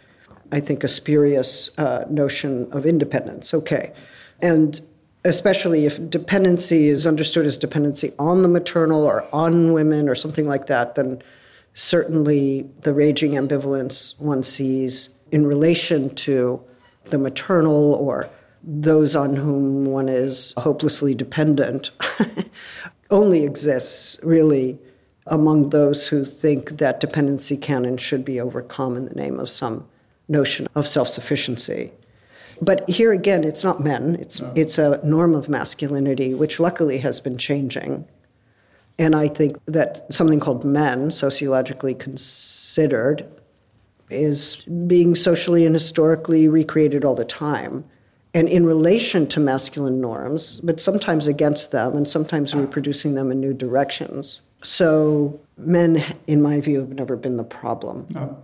I 0.52 0.60
think, 0.60 0.84
a 0.84 0.88
spurious 0.88 1.78
uh, 1.78 2.06
notion 2.10 2.72
of 2.72 2.86
independence. 2.86 3.54
Okay. 3.54 3.92
And 4.42 4.80
especially 5.26 5.86
if 5.86 6.10
dependency 6.10 6.88
is 6.88 7.06
understood 7.06 7.46
as 7.46 7.58
dependency 7.58 8.14
on 8.18 8.44
the 8.44 8.48
maternal 8.48 9.04
or 9.04 9.26
on 9.34 9.74
women 9.74 10.08
or 10.08 10.16
something 10.16 10.46
like 10.46 10.68
that, 10.68 10.96
then 10.96 11.22
certainly 11.74 12.66
the 12.82 12.94
raging 12.94 13.32
ambivalence 13.34 14.18
one 14.20 14.44
sees 14.44 15.10
in 15.32 15.46
relation 15.46 16.14
to 16.16 16.62
the 17.06 17.18
maternal 17.18 17.94
or 17.94 18.30
those 18.64 19.16
on 19.16 19.36
whom 19.36 19.86
one 19.86 20.10
is 20.10 20.54
hopelessly 20.58 21.14
dependent 21.14 21.92
only 23.10 23.44
exists 23.44 24.20
really 24.24 24.78
among 25.28 25.70
those 25.70 26.08
who 26.08 26.26
think 26.26 26.72
that 26.78 27.00
dependency 27.00 27.58
can 27.58 27.86
and 27.86 28.00
should 28.00 28.26
be 28.26 28.40
overcome 28.40 28.96
in 28.96 29.06
the 29.06 29.16
name 29.16 29.40
of 29.40 29.50
some 29.50 29.88
notion 30.28 30.68
of 30.76 30.88
self 30.88 31.08
sufficiency. 31.08 31.92
But 32.62 32.90
here 32.90 33.12
again, 33.12 33.44
it's 33.44 33.64
not 33.64 33.82
men, 33.82 34.16
it's, 34.20 34.42
no. 34.42 34.52
it's 34.56 34.78
a 34.78 35.00
norm 35.06 35.36
of 35.36 35.48
masculinity, 35.48 36.34
which 36.34 36.60
luckily 36.60 36.98
has 37.00 37.20
been 37.20 37.38
changing. 37.38 38.08
And 39.00 39.16
I 39.16 39.28
think 39.28 39.58
that 39.68 40.12
something 40.12 40.40
called 40.40 40.66
men, 40.66 41.12
sociologically 41.12 41.94
considered, 41.94 43.28
is 44.10 44.64
being 44.88 45.16
socially 45.16 45.66
and 45.66 45.76
historically 45.76 46.48
recreated 46.48 47.04
all 47.04 47.16
the 47.16 47.26
time. 47.26 47.84
And 48.34 48.48
in 48.48 48.66
relation 48.66 49.26
to 49.28 49.40
masculine 49.40 50.00
norms, 50.00 50.60
but 50.62 50.80
sometimes 50.80 51.28
against 51.28 51.72
them, 51.72 51.96
and 51.96 52.08
sometimes 52.08 52.54
reproducing 52.54 53.16
them 53.16 53.32
in 53.32 53.40
new 53.40 53.54
directions. 53.54 54.42
So, 54.62 55.40
men, 55.58 56.04
in 56.28 56.42
my 56.42 56.60
view, 56.60 56.80
have 56.80 56.94
never 56.94 57.16
been 57.16 57.38
the 57.38 57.44
problem. 57.44 58.06
No. 58.10 58.38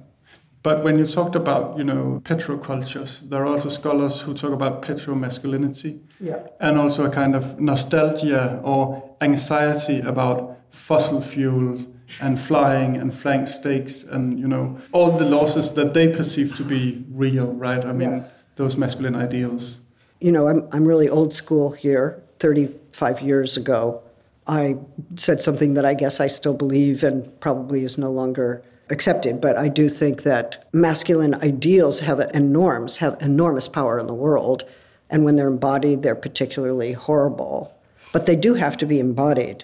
But 0.64 0.82
when 0.84 0.98
you 0.98 1.06
talked 1.06 1.36
about, 1.36 1.78
you 1.78 1.84
know, 1.84 2.22
petrocultures, 2.24 3.30
there 3.30 3.42
are 3.44 3.48
also 3.48 3.68
scholars 3.68 4.22
who 4.22 4.34
talk 4.34 4.54
about 4.54 4.82
petromasculinity 4.82 6.00
yeah. 6.22 6.40
and 6.62 6.78
also 6.78 7.04
a 7.04 7.10
kind 7.10 7.36
of 7.36 7.60
nostalgia 7.60 8.62
or 8.64 9.16
anxiety 9.20 10.00
about 10.00 10.53
fossil 10.74 11.22
fuels 11.22 11.88
and 12.20 12.40
flying 12.40 12.98
and 12.98 13.16
flank 13.16 13.48
steaks 13.48 14.04
and, 14.04 14.40
you 14.40 14.48
know, 14.48 14.78
all 14.92 15.12
the 15.12 15.26
losses 15.26 15.72
that 15.74 15.94
they 15.94 16.08
perceive 16.08 16.54
to 16.56 16.64
be 16.64 17.06
real, 17.12 17.54
right? 17.54 17.86
I 17.86 17.94
mean, 17.94 18.18
yeah. 18.18 18.24
those 18.56 18.76
masculine 18.76 19.16
ideals. 19.16 19.80
You 20.20 20.32
know, 20.32 20.48
I'm, 20.48 20.68
I'm 20.72 20.86
really 20.86 21.10
old 21.10 21.34
school 21.34 21.72
here. 21.72 22.22
35 22.40 23.22
years 23.22 23.56
ago, 23.56 24.02
I 24.48 24.78
said 25.16 25.42
something 25.42 25.76
that 25.76 25.86
I 25.86 25.94
guess 25.94 26.20
I 26.20 26.28
still 26.28 26.54
believe 26.54 27.04
and 27.04 27.40
probably 27.40 27.84
is 27.84 27.98
no 27.98 28.12
longer 28.12 28.64
accepted, 28.90 29.40
but 29.40 29.58
I 29.58 29.70
do 29.70 29.88
think 29.88 30.24
that 30.24 30.68
masculine 30.74 31.36
ideals 31.36 32.02
have 32.02 32.20
and 32.20 32.52
norms 32.52 32.98
have 32.98 33.18
enormous 33.22 33.70
power 33.70 33.98
in 33.98 34.08
the 34.08 34.14
world, 34.14 34.66
and 35.10 35.24
when 35.24 35.36
they're 35.38 35.48
embodied, 35.48 36.04
they're 36.04 36.16
particularly 36.16 36.92
horrible. 36.92 37.74
But 38.12 38.26
they 38.26 38.36
do 38.36 38.56
have 38.56 38.76
to 38.78 38.86
be 38.86 39.00
embodied. 39.00 39.64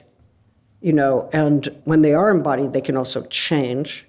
You 0.82 0.94
know, 0.94 1.30
and 1.34 1.68
when 1.84 2.02
they 2.02 2.14
are 2.14 2.30
embodied, 2.30 2.74
they 2.74 2.82
can 2.82 2.96
also 2.96 3.24
change. 3.26 4.06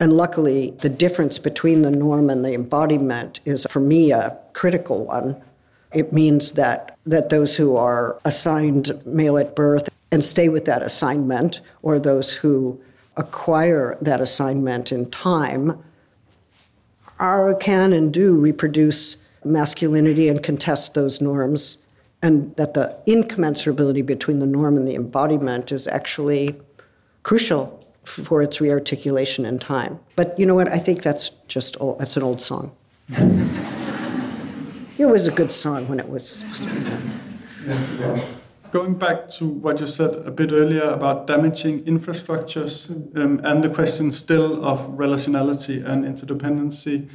And 0.00 0.12
luckily, 0.12 0.70
the 0.78 0.88
difference 0.88 1.38
between 1.38 1.82
the 1.82 1.90
norm 1.90 2.30
and 2.30 2.44
the 2.44 2.52
embodiment 2.52 3.40
is, 3.44 3.66
for 3.70 3.80
me, 3.80 4.12
a 4.12 4.36
critical 4.52 5.04
one. 5.04 5.40
It 5.92 6.12
means 6.12 6.52
that, 6.52 6.98
that 7.06 7.30
those 7.30 7.56
who 7.56 7.76
are 7.76 8.18
assigned 8.24 9.00
male 9.06 9.38
at 9.38 9.54
birth 9.54 9.88
and 10.10 10.24
stay 10.24 10.48
with 10.48 10.64
that 10.64 10.82
assignment, 10.82 11.60
or 11.82 11.98
those 11.98 12.32
who 12.32 12.80
acquire 13.16 13.96
that 14.00 14.20
assignment 14.20 14.92
in 14.92 15.10
time, 15.10 15.82
are, 17.18 17.54
can 17.54 17.92
and 17.92 18.12
do 18.12 18.36
reproduce 18.36 19.16
masculinity 19.44 20.28
and 20.28 20.42
contest 20.42 20.94
those 20.94 21.20
norms, 21.20 21.78
and 22.24 22.56
that 22.56 22.72
the 22.72 22.98
incommensurability 23.06 24.04
between 24.04 24.38
the 24.38 24.46
norm 24.46 24.78
and 24.78 24.88
the 24.88 24.94
embodiment 24.94 25.70
is 25.70 25.86
actually 25.86 26.58
crucial 27.22 27.78
for 28.04 28.40
its 28.40 28.60
rearticulation 28.60 29.44
in 29.44 29.58
time. 29.58 30.00
But 30.16 30.38
you 30.38 30.46
know 30.46 30.54
what? 30.54 30.68
I 30.68 30.78
think 30.78 31.02
that's 31.02 31.28
just 31.48 31.76
old, 31.80 31.98
that's 31.98 32.16
an 32.16 32.22
old 32.22 32.40
song. 32.40 32.72
it 33.08 35.04
was 35.04 35.26
a 35.26 35.30
good 35.30 35.52
song 35.52 35.86
when 35.86 36.00
it 36.00 36.08
was. 36.08 36.42
Going 38.72 38.94
back 38.94 39.28
to 39.36 39.46
what 39.46 39.78
you 39.80 39.86
said 39.86 40.14
a 40.26 40.30
bit 40.30 40.50
earlier 40.50 40.88
about 40.88 41.26
damaging 41.26 41.84
infrastructures 41.84 42.90
um, 43.16 43.38
and 43.44 43.62
the 43.62 43.68
question 43.68 44.10
still 44.10 44.64
of 44.64 44.80
relationality 44.96 45.84
and 45.84 46.04
interdependency, 46.06 47.06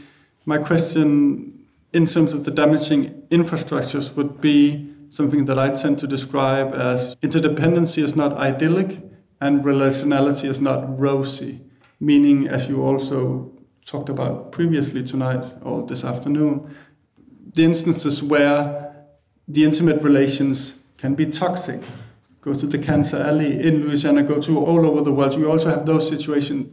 my 0.46 0.60
question 0.60 1.66
in 1.94 2.06
terms 2.06 2.34
of 2.34 2.46
the 2.46 2.52
damaging 2.52 3.24
infrastructures 3.32 4.16
would 4.16 4.40
be 4.40 4.90
something 5.10 5.46
that 5.46 5.60
I 5.60 5.72
tend 5.72 6.00
to 6.00 6.08
describe 6.08 6.74
as 6.74 7.16
interdependency 7.18 8.02
is 8.04 8.16
not 8.16 8.34
idyllic 8.34 9.00
and 9.42 9.64
relationality 9.64 10.46
is 10.46 10.62
not 10.62 11.00
rosy, 11.00 11.62
meaning, 12.00 12.48
as 12.48 12.68
you 12.70 12.84
also 12.84 13.52
talked 13.86 14.10
about 14.10 14.52
previously 14.52 15.04
tonight 15.04 15.44
or 15.62 15.86
this 15.86 16.04
afternoon, 16.04 16.76
the 17.54 17.64
instances 17.64 18.22
where 18.22 18.96
the 19.48 19.64
intimate 19.64 20.04
relations 20.04 20.84
can 20.98 21.16
be 21.16 21.26
toxic. 21.26 21.82
Go 22.42 22.54
to 22.54 22.68
the 22.68 22.78
Cancer 22.78 23.18
Alley 23.18 23.62
in 23.62 23.84
Louisiana, 23.84 24.24
go 24.24 24.40
to 24.40 24.60
all 24.60 24.86
over 24.86 25.02
the 25.02 25.12
world. 25.12 25.36
You 25.36 25.50
also 25.52 25.70
have 25.70 25.86
those 25.86 26.08
situations 26.08 26.68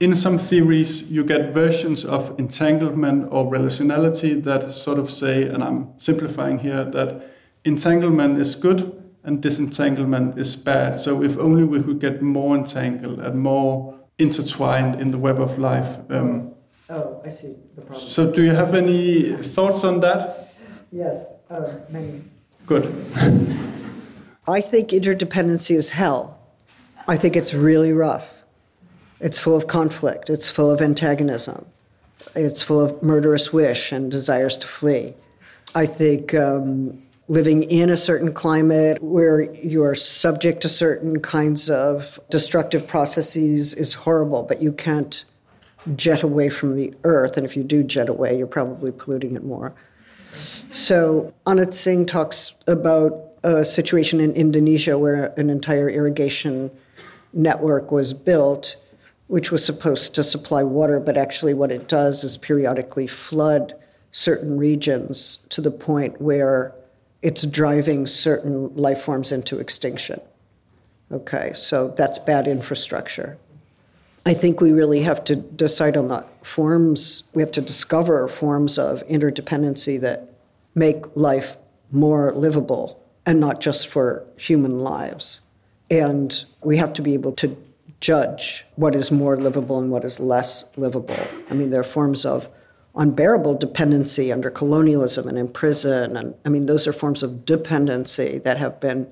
in 0.00 0.14
some 0.14 0.38
theories, 0.38 1.02
you 1.10 1.22
get 1.22 1.52
versions 1.52 2.06
of 2.06 2.38
entanglement 2.38 3.28
or 3.30 3.44
relationality 3.44 4.42
that 4.44 4.72
sort 4.72 4.98
of 4.98 5.10
say, 5.10 5.42
and 5.42 5.62
I'm 5.62 5.88
simplifying 5.98 6.58
here, 6.58 6.84
that 6.84 7.29
entanglement 7.64 8.38
is 8.38 8.54
good 8.54 8.96
and 9.24 9.42
disentanglement 9.42 10.38
is 10.38 10.56
bad. 10.56 10.94
So 10.94 11.22
if 11.22 11.38
only 11.38 11.64
we 11.64 11.82
could 11.82 12.00
get 12.00 12.22
more 12.22 12.56
entangled 12.56 13.20
and 13.20 13.40
more 13.40 13.98
intertwined 14.18 15.00
in 15.00 15.10
the 15.10 15.18
web 15.18 15.40
of 15.40 15.58
life. 15.58 15.98
Um, 16.10 16.54
oh, 16.88 17.20
I 17.24 17.28
see 17.28 17.56
the 17.74 17.82
problem. 17.82 18.08
So 18.08 18.30
do 18.30 18.42
you 18.42 18.52
have 18.52 18.74
any 18.74 19.36
thoughts 19.36 19.84
on 19.84 20.00
that? 20.00 20.54
Yes, 20.92 21.26
uh, 21.50 21.74
many. 21.88 22.22
Good. 22.66 22.84
I 24.48 24.60
think 24.60 24.90
interdependency 24.90 25.76
is 25.76 25.90
hell. 25.90 26.38
I 27.06 27.16
think 27.16 27.36
it's 27.36 27.54
really 27.54 27.92
rough. 27.92 28.44
It's 29.20 29.38
full 29.38 29.56
of 29.56 29.66
conflict, 29.66 30.30
it's 30.30 30.50
full 30.50 30.70
of 30.70 30.80
antagonism, 30.80 31.66
it's 32.34 32.62
full 32.62 32.80
of 32.80 33.02
murderous 33.02 33.52
wish 33.52 33.92
and 33.92 34.10
desires 34.10 34.56
to 34.58 34.66
flee. 34.66 35.14
I 35.74 35.84
think 35.84 36.34
um, 36.34 37.02
living 37.30 37.62
in 37.62 37.88
a 37.90 37.96
certain 37.96 38.32
climate 38.32 39.00
where 39.00 39.54
you 39.54 39.84
are 39.84 39.94
subject 39.94 40.60
to 40.62 40.68
certain 40.68 41.20
kinds 41.20 41.70
of 41.70 42.18
destructive 42.28 42.88
processes 42.88 43.72
is 43.72 43.94
horrible, 43.94 44.42
but 44.42 44.60
you 44.60 44.72
can't 44.72 45.24
jet 45.94 46.24
away 46.24 46.48
from 46.48 46.74
the 46.74 46.92
earth. 47.04 47.36
And 47.36 47.46
if 47.46 47.56
you 47.56 47.62
do 47.62 47.84
jet 47.84 48.08
away, 48.08 48.36
you're 48.36 48.48
probably 48.48 48.90
polluting 48.90 49.36
it 49.36 49.44
more. 49.44 49.72
So 50.72 51.32
Anna 51.46 51.66
Tsing 51.66 52.04
talks 52.04 52.56
about 52.66 53.16
a 53.44 53.64
situation 53.64 54.18
in 54.18 54.32
Indonesia 54.32 54.98
where 54.98 55.32
an 55.38 55.50
entire 55.50 55.88
irrigation 55.88 56.68
network 57.32 57.92
was 57.92 58.12
built 58.12 58.74
which 59.28 59.52
was 59.52 59.64
supposed 59.64 60.12
to 60.16 60.24
supply 60.24 60.64
water, 60.64 60.98
but 60.98 61.16
actually 61.16 61.54
what 61.54 61.70
it 61.70 61.86
does 61.86 62.24
is 62.24 62.36
periodically 62.36 63.06
flood 63.06 63.72
certain 64.10 64.56
regions 64.56 65.38
to 65.50 65.60
the 65.60 65.70
point 65.70 66.20
where 66.20 66.74
it's 67.22 67.46
driving 67.46 68.06
certain 68.06 68.74
life 68.76 69.00
forms 69.00 69.32
into 69.32 69.58
extinction. 69.58 70.20
Okay, 71.12 71.52
so 71.54 71.88
that's 71.88 72.18
bad 72.18 72.46
infrastructure. 72.46 73.36
I 74.24 74.34
think 74.34 74.60
we 74.60 74.72
really 74.72 75.00
have 75.00 75.24
to 75.24 75.36
decide 75.36 75.96
on 75.96 76.08
the 76.08 76.24
forms, 76.42 77.24
we 77.34 77.42
have 77.42 77.52
to 77.52 77.60
discover 77.60 78.28
forms 78.28 78.78
of 78.78 79.06
interdependency 79.08 80.00
that 80.00 80.34
make 80.74 81.16
life 81.16 81.56
more 81.90 82.32
livable 82.34 83.02
and 83.26 83.40
not 83.40 83.60
just 83.60 83.88
for 83.88 84.24
human 84.36 84.80
lives. 84.80 85.40
And 85.90 86.44
we 86.62 86.76
have 86.76 86.92
to 86.94 87.02
be 87.02 87.14
able 87.14 87.32
to 87.32 87.56
judge 88.00 88.64
what 88.76 88.94
is 88.94 89.10
more 89.10 89.36
livable 89.36 89.78
and 89.78 89.90
what 89.90 90.04
is 90.04 90.20
less 90.20 90.64
livable. 90.76 91.18
I 91.50 91.54
mean, 91.54 91.70
there 91.70 91.80
are 91.80 91.84
forms 91.84 92.24
of 92.24 92.48
unbearable 92.96 93.54
dependency 93.54 94.32
under 94.32 94.50
colonialism 94.50 95.28
and 95.28 95.38
in 95.38 95.48
prison. 95.48 96.16
And 96.16 96.34
I 96.44 96.48
mean, 96.48 96.66
those 96.66 96.86
are 96.86 96.92
forms 96.92 97.22
of 97.22 97.44
dependency 97.44 98.38
that 98.38 98.56
have 98.56 98.80
been 98.80 99.10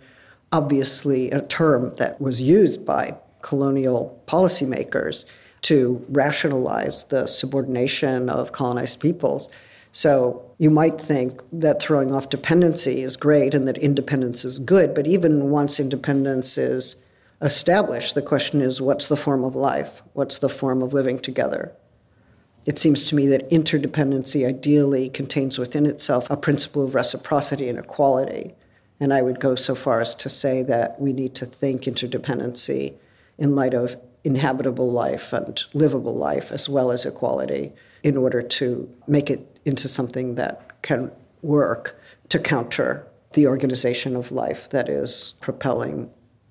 obviously 0.52 1.30
a 1.30 1.42
term 1.42 1.94
that 1.96 2.20
was 2.20 2.40
used 2.40 2.84
by 2.84 3.16
colonial 3.42 4.20
policymakers 4.26 5.24
to 5.62 6.04
rationalize 6.08 7.04
the 7.04 7.26
subordination 7.26 8.28
of 8.28 8.52
colonized 8.52 9.00
peoples. 9.00 9.48
So 9.92 10.44
you 10.58 10.70
might 10.70 11.00
think 11.00 11.40
that 11.52 11.80
throwing 11.80 12.12
off 12.12 12.30
dependency 12.30 13.02
is 13.02 13.16
great 13.16 13.54
and 13.54 13.66
that 13.68 13.78
independence 13.78 14.44
is 14.44 14.58
good, 14.58 14.94
but 14.94 15.06
even 15.06 15.50
once 15.50 15.80
independence 15.80 16.58
is 16.58 16.96
established. 17.40 18.14
The 18.14 18.22
question 18.22 18.60
is 18.60 18.80
what's 18.80 19.08
the 19.08 19.16
form 19.16 19.44
of 19.44 19.56
life? 19.56 20.02
What's 20.12 20.38
the 20.38 20.48
form 20.48 20.82
of 20.82 20.92
living 20.94 21.18
together? 21.18 21.72
It 22.68 22.78
seems 22.78 23.07
to 23.07 23.14
me 23.14 23.26
that 23.28 23.48
interdependency 23.48 24.46
ideally 24.46 25.09
contains 25.09 25.59
within 25.59 25.87
itself 25.87 26.28
a 26.28 26.37
principle 26.37 26.85
of 26.85 26.94
reciprocity 26.94 27.66
and 27.66 27.78
equality. 27.78 28.54
And 29.00 29.11
I 29.14 29.22
would 29.22 29.40
go 29.40 29.54
so 29.54 29.74
far 29.74 30.02
as 30.02 30.14
to 30.16 30.28
say 30.28 30.62
that 30.64 31.00
we 31.00 31.14
need 31.14 31.35
to 31.37 31.46
think 31.46 31.85
interdependency 31.85 32.92
in 33.38 33.54
light 33.54 33.72
of 33.72 33.96
inhabitable 34.22 34.92
life 34.92 35.33
and 35.33 35.59
livable 35.72 36.14
life 36.14 36.52
as 36.52 36.68
well 36.68 36.90
as 36.90 37.07
equality 37.07 37.72
in 38.02 38.18
order 38.18 38.42
to 38.42 38.94
make 39.07 39.31
it 39.31 39.59
into 39.64 39.88
something 39.88 40.35
that 40.35 40.83
can 40.83 41.11
work 41.40 41.98
to 42.28 42.38
counter 42.38 43.07
the 43.33 43.46
organization 43.46 44.14
of 44.14 44.31
life 44.31 44.68
that 44.68 44.90
is 44.90 45.33
propelling 45.40 46.11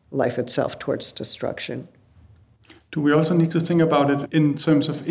life 0.09 0.39
itself 0.39 0.79
towards 0.79 1.11
destruction. 1.11 1.87
Do 2.91 3.01
we 3.01 3.11
also 3.11 3.35
need 3.35 3.51
to 3.51 3.59
think 3.59 3.81
about 3.81 4.09
it 4.09 4.33
in 4.33 4.55
terms 4.55 4.89
of 4.89 5.07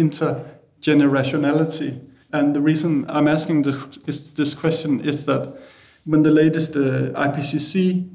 intergenerationality? 0.86 2.00
And 2.32 2.54
the 2.54 2.60
reason 2.60 3.06
I'm 3.08 3.28
asking 3.28 3.62
this, 3.62 4.30
this 4.30 4.54
question 4.54 5.00
is 5.00 5.26
that 5.26 5.56
when 6.04 6.22
the 6.22 6.30
latest 6.30 6.76
uh, 6.76 7.12
IPCC 7.14 8.08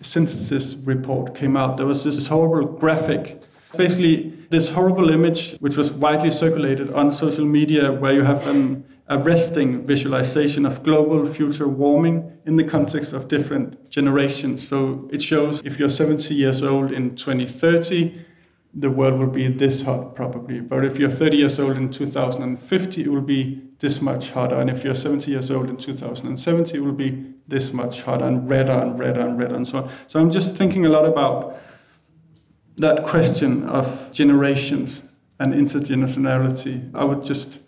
synthesis 0.00 0.74
report 0.76 1.34
came 1.34 1.56
out, 1.56 1.76
there 1.76 1.86
was 1.86 2.04
this 2.04 2.26
horrible 2.26 2.72
graphic. 2.72 3.42
Basically, 3.76 4.32
this 4.50 4.70
horrible 4.70 5.10
image, 5.10 5.56
which 5.58 5.76
was 5.76 5.92
widely 5.92 6.30
circulated 6.30 6.92
on 6.92 7.10
social 7.10 7.44
media, 7.44 7.92
where 7.92 8.12
you 8.12 8.22
have 8.22 8.46
an 8.46 8.84
arresting 9.08 9.86
visualization 9.86 10.66
of 10.66 10.82
global 10.82 11.24
future 11.26 11.68
warming 11.68 12.32
in 12.44 12.56
the 12.56 12.64
context 12.64 13.12
of 13.12 13.28
different 13.28 13.90
generations. 13.90 14.66
So 14.66 15.08
it 15.12 15.22
shows 15.22 15.62
if 15.64 15.78
you're 15.78 15.90
70 15.90 16.34
years 16.34 16.62
old 16.62 16.90
in 16.90 17.14
2030, 17.14 18.25
the 18.78 18.90
world 18.90 19.18
will 19.18 19.26
be 19.26 19.48
this 19.48 19.82
hot 19.82 20.14
probably. 20.14 20.60
But 20.60 20.84
if 20.84 20.98
you're 20.98 21.10
30 21.10 21.38
years 21.38 21.58
old 21.58 21.76
in 21.78 21.90
2050, 21.90 23.02
it 23.02 23.10
will 23.10 23.22
be 23.22 23.62
this 23.78 24.02
much 24.02 24.32
hotter. 24.32 24.56
And 24.56 24.68
if 24.68 24.84
you're 24.84 24.94
70 24.94 25.30
years 25.30 25.50
old 25.50 25.70
in 25.70 25.76
2070, 25.76 26.76
it 26.76 26.80
will 26.80 26.92
be 26.92 27.34
this 27.48 27.72
much 27.72 28.02
hotter 28.02 28.26
and 28.26 28.46
redder 28.48 28.72
and 28.72 28.98
redder 28.98 29.20
and 29.20 29.38
redder 29.38 29.54
and 29.54 29.66
so 29.66 29.78
on. 29.78 29.90
So 30.08 30.20
I'm 30.20 30.30
just 30.30 30.56
thinking 30.56 30.84
a 30.84 30.90
lot 30.90 31.06
about 31.06 31.58
that 32.76 33.04
question 33.04 33.64
of 33.64 34.12
generations 34.12 35.02
and 35.40 35.54
intergenerationality. 35.54 36.94
I 36.94 37.04
would 37.04 37.24
just 37.24 37.60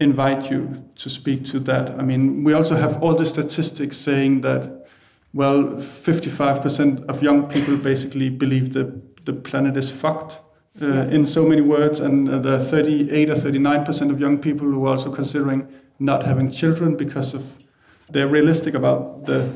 invite 0.00 0.50
you 0.50 0.84
to 0.94 1.10
speak 1.10 1.44
to 1.46 1.58
that. 1.60 1.90
I 1.98 2.02
mean, 2.02 2.44
we 2.44 2.52
also 2.52 2.76
have 2.76 3.02
all 3.02 3.14
the 3.14 3.26
statistics 3.26 3.96
saying 3.96 4.42
that, 4.42 4.86
well, 5.34 5.64
55% 5.64 7.06
of 7.06 7.22
young 7.22 7.48
people 7.48 7.76
basically 7.76 8.30
believe 8.30 8.72
that 8.74 9.17
the 9.24 9.32
planet 9.32 9.76
is 9.76 9.90
fucked. 9.90 10.40
Uh, 10.80 11.08
in 11.10 11.26
so 11.26 11.44
many 11.44 11.60
words, 11.60 11.98
and 11.98 12.28
uh, 12.28 12.38
the 12.38 12.60
38 12.60 13.30
or 13.30 13.34
39 13.34 13.84
percent 13.84 14.12
of 14.12 14.20
young 14.20 14.38
people 14.38 14.64
who 14.64 14.86
are 14.86 14.90
also 14.90 15.12
considering 15.12 15.66
not 15.98 16.24
having 16.24 16.48
children 16.48 16.96
because 16.96 17.34
of 17.34 17.58
they're 18.10 18.28
realistic 18.28 18.74
about 18.74 19.26
the 19.26 19.50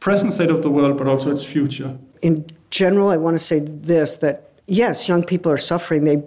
present 0.00 0.32
state 0.32 0.50
of 0.50 0.62
the 0.62 0.70
world, 0.70 0.96
but 0.96 1.06
also 1.06 1.30
its 1.30 1.44
future. 1.44 1.96
In 2.22 2.46
general, 2.70 3.10
I 3.10 3.16
want 3.18 3.36
to 3.36 3.44
say 3.44 3.60
this 3.60 4.16
that 4.16 4.50
yes, 4.66 5.08
young 5.08 5.22
people 5.22 5.52
are 5.52 5.58
suffering. 5.58 6.04
They, 6.04 6.22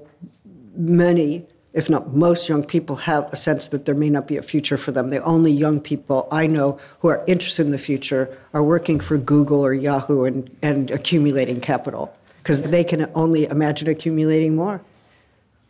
many, 0.75 1.45
if 1.73 1.89
not 1.89 2.13
most 2.13 2.47
young 2.47 2.63
people, 2.63 2.95
have 2.97 3.25
a 3.33 3.35
sense 3.35 3.67
that 3.69 3.85
there 3.85 3.95
may 3.95 4.09
not 4.09 4.27
be 4.27 4.37
a 4.37 4.41
future 4.41 4.77
for 4.77 4.91
them. 4.91 5.09
The 5.09 5.23
only 5.23 5.51
young 5.51 5.81
people 5.81 6.27
I 6.31 6.47
know 6.47 6.79
who 6.99 7.09
are 7.09 7.23
interested 7.27 7.65
in 7.65 7.71
the 7.71 7.77
future 7.77 8.37
are 8.53 8.63
working 8.63 8.99
for 8.99 9.17
Google 9.17 9.59
or 9.59 9.73
Yahoo 9.73 10.25
and, 10.25 10.55
and 10.61 10.91
accumulating 10.91 11.59
capital 11.59 12.15
because 12.45 12.61
they 12.61 12.83
can 12.83 13.09
only 13.15 13.45
imagine 13.45 13.89
accumulating 13.89 14.55
more. 14.55 14.79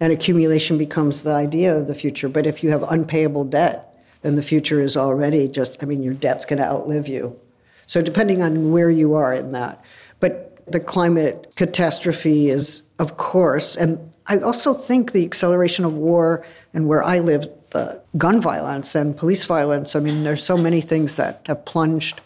And 0.02 0.12
accumulation 0.12 0.78
becomes 0.78 1.22
the 1.22 1.32
idea 1.32 1.74
of 1.74 1.88
the 1.88 1.96
future. 1.96 2.28
But 2.28 2.46
if 2.46 2.62
you 2.62 2.70
have 2.70 2.84
unpayable 2.84 3.46
debt, 3.46 3.98
then 4.24 4.36
the 4.36 4.42
future 4.42 4.82
is 4.82 4.98
already 4.98 5.48
just, 5.48 5.82
I 5.82 5.86
mean, 5.86 6.04
your 6.04 6.14
debt's 6.14 6.44
going 6.44 6.62
to 6.62 6.66
outlive 6.66 7.08
you. 7.08 7.40
So, 7.86 8.02
depending 8.02 8.42
on 8.42 8.74
where 8.74 8.90
you 8.90 9.14
are 9.14 9.34
in 9.34 9.54
that. 9.54 9.86
But 10.20 10.70
the 10.70 10.82
climate 10.82 11.54
catastrophe 11.56 12.50
is, 12.50 12.82
of 13.00 13.16
course, 13.16 13.78
and 13.78 14.12
I 14.28 14.40
also 14.40 14.74
think 14.74 15.14
the 15.14 15.24
acceleration 15.24 15.86
of 15.86 15.94
war 15.94 16.46
and 16.74 16.90
where 16.90 17.04
I 17.04 17.20
live, 17.20 17.48
the 17.72 18.02
gun 18.18 18.42
violence 18.42 18.96
and 18.96 19.16
police 19.16 19.46
violence. 19.46 19.96
I 19.96 20.02
mean, 20.02 20.26
there's 20.26 20.44
so 20.44 20.58
many 20.58 20.82
things 20.82 21.16
that 21.16 21.46
have 21.46 21.64
plunged 21.64 22.20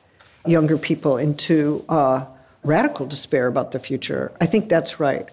younger 0.48 0.80
people 0.80 1.18
into 1.18 1.86
uh, 1.88 2.26
radical 2.64 3.06
despair 3.06 3.48
about 3.48 3.72
the 3.72 3.80
future. 3.80 4.32
I 4.42 4.46
think 4.46 4.70
that's 4.70 5.00
right. 5.00 5.30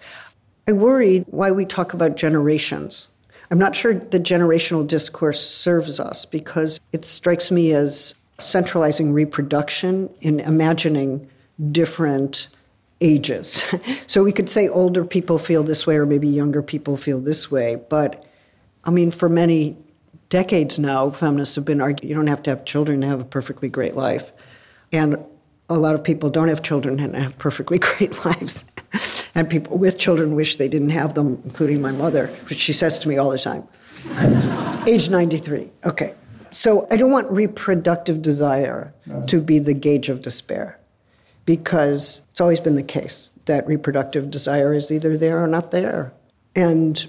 I 0.67 0.73
worry 0.73 1.19
why 1.27 1.51
we 1.51 1.65
talk 1.65 1.93
about 1.93 2.17
generations. 2.17 3.09
I'm 3.49 3.59
not 3.59 3.75
sure 3.75 3.93
the 3.93 4.19
generational 4.19 4.85
discourse 4.85 5.41
serves 5.41 5.99
us 5.99 6.25
because 6.25 6.79
it 6.91 7.05
strikes 7.05 7.51
me 7.51 7.71
as 7.71 8.15
centralizing 8.39 9.13
reproduction 9.13 10.09
in 10.21 10.39
imagining 10.41 11.29
different 11.71 12.49
ages. 12.99 13.63
so 14.07 14.23
we 14.23 14.31
could 14.31 14.49
say 14.49 14.67
older 14.67 15.05
people 15.05 15.37
feel 15.37 15.63
this 15.63 15.87
way, 15.87 15.95
or 15.95 16.05
maybe 16.05 16.27
younger 16.27 16.61
people 16.61 16.97
feel 16.97 17.19
this 17.19 17.49
way. 17.49 17.75
But 17.75 18.25
I 18.83 18.91
mean, 18.91 19.11
for 19.11 19.29
many 19.29 19.77
decades 20.29 20.77
now, 20.77 21.09
feminists 21.11 21.55
have 21.55 21.65
been 21.65 21.81
arguing 21.81 22.09
you 22.09 22.15
don't 22.15 22.27
have 22.27 22.43
to 22.43 22.49
have 22.49 22.65
children 22.65 23.01
to 23.01 23.07
have 23.07 23.21
a 23.21 23.25
perfectly 23.25 23.69
great 23.69 23.95
life. 23.95 24.31
And 24.91 25.17
a 25.69 25.77
lot 25.77 25.95
of 25.95 26.03
people 26.03 26.29
don't 26.29 26.47
have 26.47 26.63
children 26.63 26.99
and 26.99 27.15
have 27.15 27.37
perfectly 27.37 27.79
great 27.97 28.23
lives. 28.25 28.65
and 29.35 29.49
people 29.49 29.77
with 29.77 29.97
children 29.97 30.35
wish 30.35 30.55
they 30.55 30.67
didn't 30.67 30.89
have 30.89 31.13
them, 31.13 31.41
including 31.45 31.81
my 31.81 31.91
mother, 31.91 32.27
which 32.49 32.59
she 32.59 32.73
says 32.73 32.99
to 32.99 33.09
me 33.09 33.17
all 33.17 33.29
the 33.29 33.39
time. 33.39 33.67
Age 34.87 35.09
93. 35.09 35.69
Okay. 35.85 36.13
So 36.51 36.87
I 36.89 36.95
don't 36.95 37.11
want 37.11 37.29
reproductive 37.29 38.21
desire 38.21 38.93
to 39.27 39.41
be 39.41 39.59
the 39.59 39.73
gauge 39.73 40.09
of 40.09 40.21
despair 40.21 40.79
because 41.45 42.25
it's 42.31 42.41
always 42.41 42.59
been 42.59 42.75
the 42.75 42.83
case 42.83 43.31
that 43.45 43.67
reproductive 43.67 44.31
desire 44.31 44.73
is 44.73 44.91
either 44.91 45.17
there 45.17 45.43
or 45.43 45.47
not 45.47 45.71
there. 45.71 46.13
And 46.55 47.05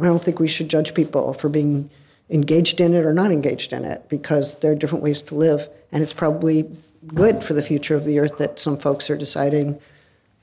I 0.00 0.04
don't 0.04 0.22
think 0.22 0.38
we 0.38 0.48
should 0.48 0.68
judge 0.68 0.94
people 0.94 1.32
for 1.32 1.48
being 1.48 1.90
engaged 2.30 2.80
in 2.80 2.94
it 2.94 3.04
or 3.04 3.12
not 3.12 3.32
engaged 3.32 3.72
in 3.72 3.84
it 3.84 4.08
because 4.08 4.56
there 4.56 4.72
are 4.72 4.76
different 4.76 5.02
ways 5.04 5.22
to 5.22 5.34
live. 5.34 5.68
And 5.92 6.02
it's 6.02 6.12
probably 6.12 6.68
good 7.14 7.42
for 7.42 7.54
the 7.54 7.62
future 7.62 7.94
of 7.94 8.04
the 8.04 8.18
earth 8.18 8.38
that 8.38 8.58
some 8.58 8.78
folks 8.78 9.10
are 9.10 9.16
deciding 9.16 9.80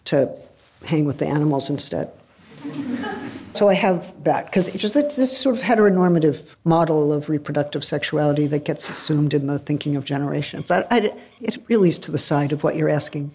to 0.05 0.35
hang 0.83 1.05
with 1.05 1.17
the 1.17 1.25
animals 1.25 1.69
instead. 1.69 2.11
So 3.53 3.69
I 3.69 3.73
have 3.73 4.13
that 4.25 4.47
because 4.47 4.67
it's 4.67 4.81
just 4.81 4.97
it's 4.97 5.15
this 5.15 5.35
sort 5.35 5.55
of 5.55 5.61
heteronormative 5.61 6.55
model 6.65 7.13
of 7.13 7.29
reproductive 7.29 7.85
sexuality 7.85 8.47
that 8.47 8.65
gets 8.65 8.89
assumed 8.89 9.33
in 9.33 9.47
the 9.47 9.59
thinking 9.59 9.95
of 9.95 10.03
generations. 10.03 10.71
I, 10.71 10.85
I, 10.91 11.13
it 11.39 11.63
really 11.69 11.89
is 11.89 11.99
to 11.99 12.11
the 12.11 12.17
side 12.17 12.51
of 12.51 12.63
what 12.63 12.75
you're 12.75 12.89
asking. 12.89 13.33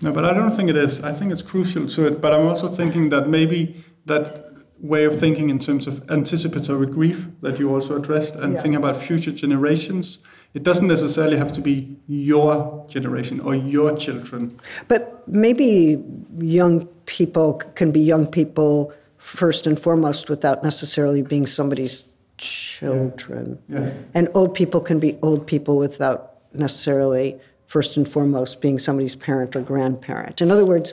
No, 0.00 0.10
but 0.10 0.24
I 0.24 0.34
don't 0.34 0.50
think 0.50 0.68
it 0.68 0.76
is. 0.76 1.00
I 1.04 1.12
think 1.12 1.30
it's 1.30 1.42
crucial 1.42 1.86
to 1.86 2.06
it. 2.08 2.20
But 2.20 2.32
I'm 2.32 2.46
also 2.48 2.66
thinking 2.66 3.10
that 3.10 3.28
maybe 3.28 3.84
that 4.06 4.52
way 4.80 5.04
of 5.04 5.16
thinking 5.16 5.48
in 5.48 5.60
terms 5.60 5.86
of 5.86 6.10
anticipatory 6.10 6.86
grief 6.86 7.28
that 7.42 7.60
you 7.60 7.72
also 7.72 7.96
addressed 7.96 8.34
and 8.34 8.54
yeah. 8.54 8.60
thinking 8.60 8.76
about 8.76 8.96
future 8.96 9.30
generations 9.30 10.18
it 10.54 10.62
doesn't 10.62 10.86
necessarily 10.86 11.36
have 11.36 11.52
to 11.52 11.60
be 11.60 11.96
your 12.08 12.84
generation 12.88 13.40
or 13.40 13.54
your 13.54 13.96
children. 13.96 14.58
But 14.88 15.26
maybe 15.26 16.02
young 16.38 16.86
people 17.06 17.54
can 17.74 17.90
be 17.90 18.00
young 18.00 18.26
people 18.26 18.92
first 19.16 19.66
and 19.66 19.78
foremost 19.78 20.28
without 20.28 20.62
necessarily 20.62 21.22
being 21.22 21.46
somebody's 21.46 22.06
children. 22.36 23.58
Yeah. 23.68 23.80
Yes. 23.80 23.96
And 24.14 24.28
old 24.34 24.52
people 24.54 24.80
can 24.80 24.98
be 24.98 25.16
old 25.22 25.46
people 25.46 25.76
without 25.76 26.34
necessarily 26.52 27.38
first 27.66 27.96
and 27.96 28.06
foremost 28.06 28.60
being 28.60 28.78
somebody's 28.78 29.16
parent 29.16 29.56
or 29.56 29.62
grandparent. 29.62 30.42
In 30.42 30.50
other 30.50 30.66
words, 30.66 30.92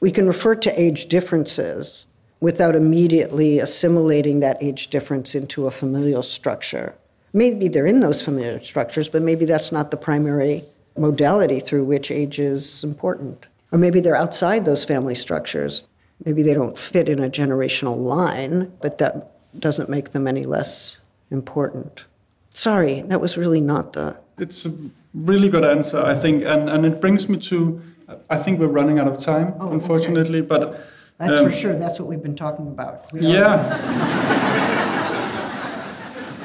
we 0.00 0.10
can 0.10 0.26
refer 0.26 0.54
to 0.56 0.80
age 0.80 1.08
differences 1.08 2.06
without 2.40 2.74
immediately 2.74 3.60
assimilating 3.60 4.40
that 4.40 4.60
age 4.60 4.88
difference 4.88 5.34
into 5.34 5.66
a 5.66 5.70
familial 5.70 6.22
structure. 6.22 6.94
Maybe 7.32 7.68
they're 7.68 7.86
in 7.86 8.00
those 8.00 8.22
familial 8.22 8.60
structures, 8.60 9.08
but 9.08 9.22
maybe 9.22 9.44
that's 9.44 9.72
not 9.72 9.90
the 9.90 9.96
primary 9.96 10.62
modality 10.96 11.60
through 11.60 11.84
which 11.84 12.10
age 12.10 12.38
is 12.38 12.84
important. 12.84 13.46
Or 13.70 13.78
maybe 13.78 14.00
they're 14.00 14.16
outside 14.16 14.64
those 14.64 14.84
family 14.84 15.14
structures. 15.14 15.86
Maybe 16.24 16.42
they 16.42 16.52
don't 16.54 16.76
fit 16.76 17.08
in 17.08 17.18
a 17.20 17.30
generational 17.30 17.96
line, 17.96 18.72
but 18.80 18.98
that 18.98 19.32
doesn't 19.58 19.88
make 19.88 20.10
them 20.10 20.26
any 20.28 20.44
less 20.44 20.98
important. 21.30 22.06
Sorry, 22.50 23.00
that 23.02 23.20
was 23.20 23.36
really 23.38 23.60
not 23.60 23.94
the. 23.94 24.16
It's 24.38 24.66
a 24.66 24.74
really 25.14 25.48
good 25.48 25.64
answer, 25.64 26.02
I 26.04 26.14
think, 26.14 26.44
and, 26.44 26.68
and 26.68 26.84
it 26.84 27.00
brings 27.00 27.28
me 27.28 27.38
to. 27.38 27.80
I 28.28 28.36
think 28.36 28.60
we're 28.60 28.66
running 28.66 28.98
out 28.98 29.08
of 29.08 29.18
time, 29.18 29.54
oh, 29.58 29.72
unfortunately, 29.72 30.40
okay. 30.40 30.46
but. 30.46 30.86
That's 31.18 31.38
um, 31.38 31.44
for 31.44 31.52
sure. 31.52 31.76
That's 31.76 32.00
what 32.00 32.08
we've 32.08 32.22
been 32.22 32.36
talking 32.36 32.66
about. 32.66 33.10
We 33.12 33.20
yeah. 33.20 33.78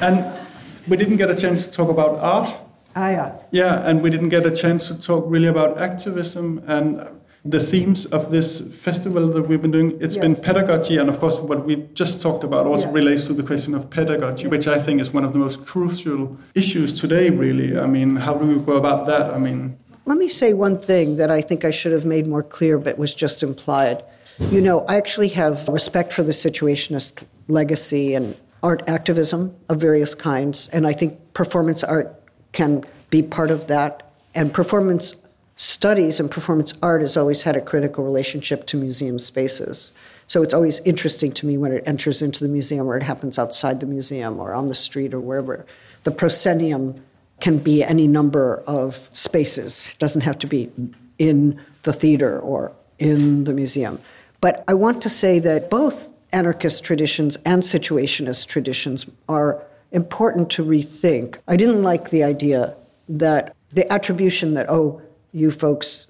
and 0.00 0.47
we 0.88 0.96
didn't 0.96 1.16
get 1.16 1.30
a 1.30 1.36
chance 1.36 1.66
to 1.66 1.72
talk 1.72 1.88
about 1.88 2.18
art. 2.18 2.56
Ah, 2.96 3.10
yeah. 3.10 3.32
Yeah, 3.50 3.88
and 3.88 4.02
we 4.02 4.10
didn't 4.10 4.30
get 4.30 4.46
a 4.46 4.50
chance 4.50 4.88
to 4.88 4.94
talk 4.98 5.24
really 5.26 5.46
about 5.46 5.78
activism 5.78 6.62
and 6.66 7.06
the 7.44 7.60
themes 7.60 8.06
of 8.06 8.30
this 8.30 8.60
festival 8.74 9.28
that 9.28 9.42
we've 9.42 9.62
been 9.62 9.70
doing. 9.70 9.96
It's 10.00 10.16
yeah. 10.16 10.22
been 10.22 10.36
pedagogy, 10.36 10.96
and 10.96 11.08
of 11.08 11.18
course, 11.18 11.36
what 11.38 11.64
we 11.64 11.76
just 11.94 12.20
talked 12.20 12.44
about 12.44 12.66
also 12.66 12.86
yeah. 12.86 12.94
relates 12.94 13.26
to 13.26 13.34
the 13.34 13.42
question 13.42 13.74
of 13.74 13.88
pedagogy, 13.88 14.44
yeah. 14.44 14.48
which 14.50 14.66
I 14.66 14.78
think 14.78 15.00
is 15.00 15.12
one 15.12 15.24
of 15.24 15.32
the 15.32 15.38
most 15.38 15.64
crucial 15.64 16.36
issues 16.54 16.92
today, 16.92 17.30
really. 17.30 17.78
I 17.78 17.86
mean, 17.86 18.16
how 18.16 18.34
do 18.34 18.44
we 18.44 18.60
go 18.60 18.76
about 18.76 19.06
that? 19.06 19.30
I 19.30 19.38
mean, 19.38 19.78
let 20.04 20.18
me 20.18 20.28
say 20.28 20.52
one 20.54 20.78
thing 20.78 21.16
that 21.16 21.30
I 21.30 21.40
think 21.40 21.64
I 21.64 21.70
should 21.70 21.92
have 21.92 22.04
made 22.04 22.26
more 22.26 22.42
clear, 22.42 22.78
but 22.78 22.98
was 22.98 23.14
just 23.14 23.42
implied. 23.42 24.02
You 24.50 24.60
know, 24.60 24.84
I 24.88 24.96
actually 24.96 25.28
have 25.28 25.68
respect 25.68 26.12
for 26.12 26.22
the 26.22 26.32
Situationist 26.32 27.24
legacy 27.48 28.14
and 28.14 28.34
art 28.62 28.82
activism 28.88 29.54
of 29.68 29.80
various 29.80 30.14
kinds, 30.14 30.68
and 30.68 30.86
I 30.86 30.92
think 30.92 31.34
performance 31.34 31.84
art 31.84 32.14
can 32.52 32.84
be 33.10 33.22
part 33.22 33.50
of 33.50 33.66
that. 33.68 34.12
And 34.34 34.52
performance 34.52 35.14
studies 35.56 36.20
and 36.20 36.30
performance 36.30 36.72
art 36.82 37.02
has 37.02 37.16
always 37.16 37.42
had 37.42 37.56
a 37.56 37.60
critical 37.60 38.04
relationship 38.04 38.66
to 38.66 38.76
museum 38.76 39.18
spaces. 39.18 39.92
So 40.28 40.42
it's 40.42 40.54
always 40.54 40.78
interesting 40.80 41.32
to 41.32 41.46
me 41.46 41.56
when 41.56 41.72
it 41.72 41.82
enters 41.86 42.22
into 42.22 42.44
the 42.44 42.48
museum 42.48 42.86
or 42.86 42.96
it 42.96 43.02
happens 43.02 43.38
outside 43.38 43.80
the 43.80 43.86
museum 43.86 44.38
or 44.38 44.54
on 44.54 44.66
the 44.66 44.74
street 44.74 45.14
or 45.14 45.20
wherever. 45.20 45.66
The 46.04 46.10
proscenium 46.10 47.02
can 47.40 47.58
be 47.58 47.82
any 47.82 48.06
number 48.06 48.62
of 48.66 49.08
spaces. 49.12 49.94
It 49.94 49.98
doesn't 49.98 50.22
have 50.22 50.38
to 50.40 50.46
be 50.46 50.70
in 51.18 51.60
the 51.82 51.92
theater 51.92 52.38
or 52.38 52.72
in 52.98 53.44
the 53.44 53.52
museum. 53.52 54.00
But 54.40 54.64
I 54.68 54.74
want 54.74 55.02
to 55.02 55.08
say 55.10 55.38
that 55.40 55.70
both 55.70 56.12
anarchist 56.32 56.84
traditions 56.84 57.36
and 57.44 57.62
situationist 57.62 58.46
traditions 58.46 59.06
are 59.28 59.64
important 59.92 60.50
to 60.50 60.64
rethink. 60.64 61.38
I 61.48 61.56
didn't 61.56 61.82
like 61.82 62.10
the 62.10 62.22
idea 62.24 62.76
that 63.08 63.54
the 63.70 63.90
attribution 63.92 64.54
that, 64.54 64.66
oh, 64.68 65.00
you 65.32 65.50
folks 65.50 66.08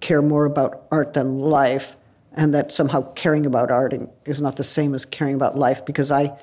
care 0.00 0.22
more 0.22 0.44
about 0.44 0.86
art 0.90 1.14
than 1.14 1.38
life, 1.40 1.96
and 2.32 2.52
that 2.52 2.70
somehow 2.70 3.00
caring 3.14 3.46
about 3.46 3.70
art 3.70 3.94
is 4.26 4.40
not 4.40 4.56
the 4.56 4.64
same 4.64 4.94
as 4.94 5.04
caring 5.04 5.34
about 5.34 5.56
life 5.56 5.84
because 5.84 6.12
I, 6.12 6.36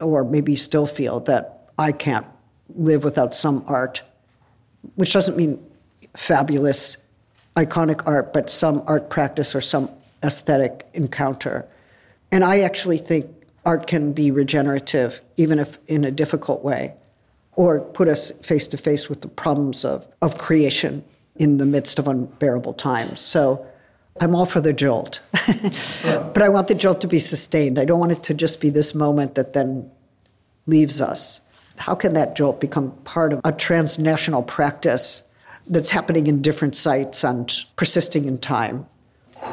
or 0.00 0.22
maybe 0.22 0.54
still 0.54 0.86
feel 0.86 1.20
that 1.20 1.70
I 1.78 1.92
can't 1.92 2.26
live 2.76 3.04
without 3.04 3.34
some 3.34 3.64
art, 3.66 4.02
which 4.96 5.12
doesn't 5.12 5.36
mean 5.36 5.64
fabulous, 6.14 6.98
iconic 7.56 8.06
art, 8.06 8.32
but 8.32 8.50
some 8.50 8.82
art 8.86 9.08
practice 9.08 9.54
or 9.54 9.60
some 9.60 9.90
aesthetic 10.22 10.86
encounter. 10.92 11.66
And 12.34 12.42
I 12.44 12.62
actually 12.62 12.98
think 12.98 13.30
art 13.64 13.86
can 13.86 14.12
be 14.12 14.32
regenerative, 14.32 15.22
even 15.36 15.60
if 15.60 15.78
in 15.86 16.02
a 16.02 16.10
difficult 16.10 16.64
way, 16.64 16.92
or 17.52 17.78
put 17.78 18.08
us 18.08 18.32
face 18.42 18.66
to 18.66 18.76
face 18.76 19.08
with 19.08 19.20
the 19.20 19.28
problems 19.28 19.84
of, 19.84 20.08
of 20.20 20.36
creation 20.36 21.04
in 21.36 21.58
the 21.58 21.64
midst 21.64 22.00
of 22.00 22.08
unbearable 22.08 22.74
times. 22.74 23.20
So 23.20 23.64
I'm 24.20 24.34
all 24.34 24.46
for 24.46 24.60
the 24.60 24.72
jolt. 24.72 25.20
but 25.32 26.42
I 26.42 26.48
want 26.48 26.66
the 26.66 26.74
jolt 26.74 27.00
to 27.02 27.06
be 27.06 27.20
sustained. 27.20 27.78
I 27.78 27.84
don't 27.84 28.00
want 28.00 28.10
it 28.10 28.24
to 28.24 28.34
just 28.34 28.60
be 28.60 28.68
this 28.68 28.96
moment 28.96 29.36
that 29.36 29.52
then 29.52 29.88
leaves 30.66 31.00
us. 31.00 31.40
How 31.76 31.94
can 31.94 32.14
that 32.14 32.34
jolt 32.34 32.60
become 32.60 32.90
part 33.04 33.32
of 33.32 33.42
a 33.44 33.52
transnational 33.52 34.42
practice 34.42 35.22
that's 35.70 35.90
happening 35.90 36.26
in 36.26 36.42
different 36.42 36.74
sites 36.74 37.22
and 37.22 37.48
persisting 37.76 38.24
in 38.24 38.38
time 38.38 38.88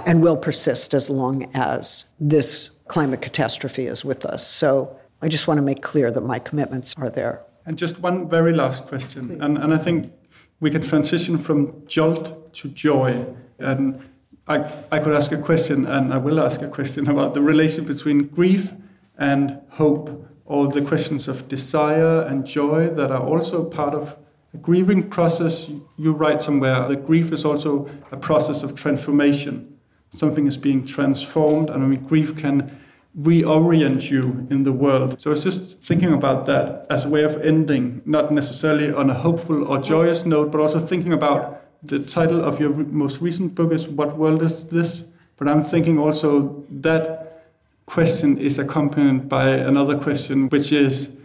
and 0.06 0.22
will 0.22 0.38
persist 0.38 0.94
as 0.94 1.10
long 1.10 1.50
as 1.54 2.06
this 2.20 2.70
climate 2.88 3.22
catastrophe 3.22 3.88
is 3.88 4.04
with 4.04 4.26
us. 4.26 4.46
So 4.46 4.96
I 5.22 5.28
just 5.28 5.48
want 5.48 5.58
to 5.58 5.62
make 5.62 5.82
clear 5.82 6.12
that 6.12 6.22
my 6.22 6.40
commitments 6.40 6.94
are 6.98 7.10
there. 7.10 7.44
And 7.66 7.78
just 7.78 8.00
one 8.00 8.28
very 8.28 8.54
last 8.54 8.88
question. 8.88 9.42
And, 9.42 9.58
and 9.58 9.74
I 9.74 9.78
think 9.78 10.12
we 10.60 10.70
can 10.70 10.82
transition 10.82 11.38
from 11.38 11.86
jolt 11.86 12.54
to 12.56 12.70
joy. 12.70 13.26
And 13.60 14.04
I, 14.48 14.72
I 14.92 15.00
could 15.00 15.14
ask 15.14 15.32
a 15.32 15.38
question, 15.38 15.86
and 15.86 16.14
I 16.14 16.18
will 16.18 16.40
ask 16.40 16.62
a 16.62 16.68
question 16.68 17.08
about 17.08 17.34
the 17.34 17.42
relation 17.42 17.86
between 17.86 18.28
grief 18.28 18.74
and 19.18 19.60
hope, 19.70 20.28
or 20.46 20.68
the 20.68 20.82
questions 20.82 21.28
of 21.28 21.48
desire 21.48 22.22
and 22.24 22.46
joy 22.46 22.90
that 22.90 23.12
are 23.12 23.22
also 23.22 23.64
part 23.64 23.94
of 23.94 24.18
the 24.52 24.58
grieving 24.58 25.10
process. 25.10 25.70
You 25.98 26.12
write 26.12 26.42
somewhere 26.42 26.88
that 26.88 27.06
grief 27.06 27.32
is 27.32 27.46
also 27.46 27.88
a 28.12 28.18
process 28.18 28.64
of 28.64 28.76
transformation. 28.76 29.78
Something 30.14 30.46
is 30.46 30.58
being 30.58 30.86
transformed, 30.86 31.70
and 31.70 31.84
I 31.84 31.88
mean, 31.88 32.04
grief 32.04 32.36
can 32.36 32.78
reorient 33.18 34.10
you 34.10 34.46
in 34.50 34.64
the 34.64 34.72
world. 34.72 35.22
So 35.22 35.32
it's 35.32 35.44
just 35.44 35.82
thinking 35.82 36.14
about 36.14 36.46
that 36.46 36.86
as 36.90 37.06
a 37.06 37.10
way 37.10 37.24
of 37.24 37.42
ending, 37.42 38.02
not 38.06 38.32
necessarily 38.32 38.94
on 38.94 39.10
a 39.10 39.14
hopeful 39.14 39.66
or 39.66 39.80
joyous 39.80 40.26
note, 40.26 40.52
but 40.52 40.60
also 40.60 40.80
thinking 40.80 41.14
about 41.14 41.62
the 41.84 42.00
title 42.00 42.44
of 42.44 42.60
your 42.60 42.70
most 42.72 43.22
recent 43.22 43.56
book 43.56 43.72
is 43.72 43.88
What 43.88 44.18
World 44.18 44.44
Is 44.44 44.66
This? 44.66 45.06
But 45.38 45.48
I'm 45.48 45.64
thinking 45.64 45.98
also 45.98 46.64
that 46.70 47.48
question 47.86 48.38
is 48.38 48.60
accompanied 48.60 49.28
by 49.28 49.48
another 49.48 49.98
question, 49.98 50.50
which 50.50 50.72
is 50.72 51.16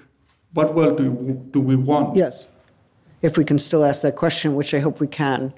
what 0.55 0.75
world 0.75 0.97
do, 0.97 1.45
do 1.51 1.61
we 1.61 1.77
want? 1.77 2.17
Yes. 2.17 2.49
If 3.21 3.37
we 3.37 3.45
can 3.45 3.59
still 3.59 3.85
ask 3.85 4.03
that 4.03 4.17
question, 4.17 4.55
which 4.55 4.75
I 4.75 4.79
hope 4.79 5.01
we 5.01 5.07
can. 5.07 5.53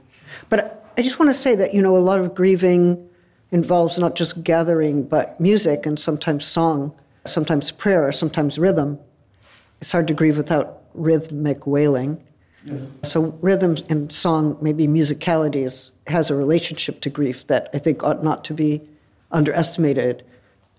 But 0.49 0.93
I 0.97 1.03
just 1.03 1.19
want 1.19 1.31
to 1.31 1.35
say 1.35 1.55
that, 1.55 1.73
you 1.73 1.81
know, 1.81 1.97
a 1.97 1.99
lot 1.99 2.19
of 2.19 2.35
grieving 2.35 3.09
involves 3.51 3.99
not 3.99 4.15
just 4.15 4.43
gathering, 4.45 5.03
but 5.03 5.39
music 5.41 5.87
and 5.87 5.99
sometimes 5.99 6.45
song, 6.45 6.95
sometimes 7.25 7.71
prayer, 7.71 8.13
sometimes 8.13 8.59
rhythm. 8.59 8.99
It's 9.81 9.93
hard 9.93 10.09
to 10.09 10.15
grieve 10.15 10.37
without 10.37 10.83
rhythmic 10.95 11.67
wailing. 11.67 12.23
Yes. 12.65 12.83
So, 13.05 13.39
rhythm 13.41 13.77
and 13.89 14.13
song, 14.13 14.59
maybe 14.61 14.87
musicalities, 14.87 15.91
has 16.09 16.31
a 16.31 16.35
relationship 16.35 17.01
to 17.03 17.11
grief 17.11 17.47
that 17.47 17.71
I 17.73 17.79
think 17.79 18.03
ought 18.03 18.25
not 18.25 18.45
to 18.45 18.55
be 18.55 18.83
underestimated. 19.31 20.25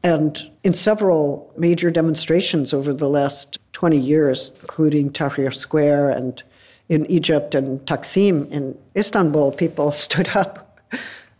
And 0.03 0.37
in 0.63 0.73
several 0.73 1.51
major 1.57 1.91
demonstrations 1.91 2.73
over 2.73 2.93
the 2.93 3.09
last 3.09 3.59
20 3.73 3.97
years, 3.97 4.51
including 4.61 5.11
Tahrir 5.11 5.53
Square 5.53 6.11
and 6.11 6.41
in 6.89 7.05
Egypt 7.05 7.53
and 7.53 7.79
Taksim 7.81 8.49
in 8.49 8.77
Istanbul, 8.95 9.51
people 9.51 9.91
stood 10.05 10.29
up 10.35 10.68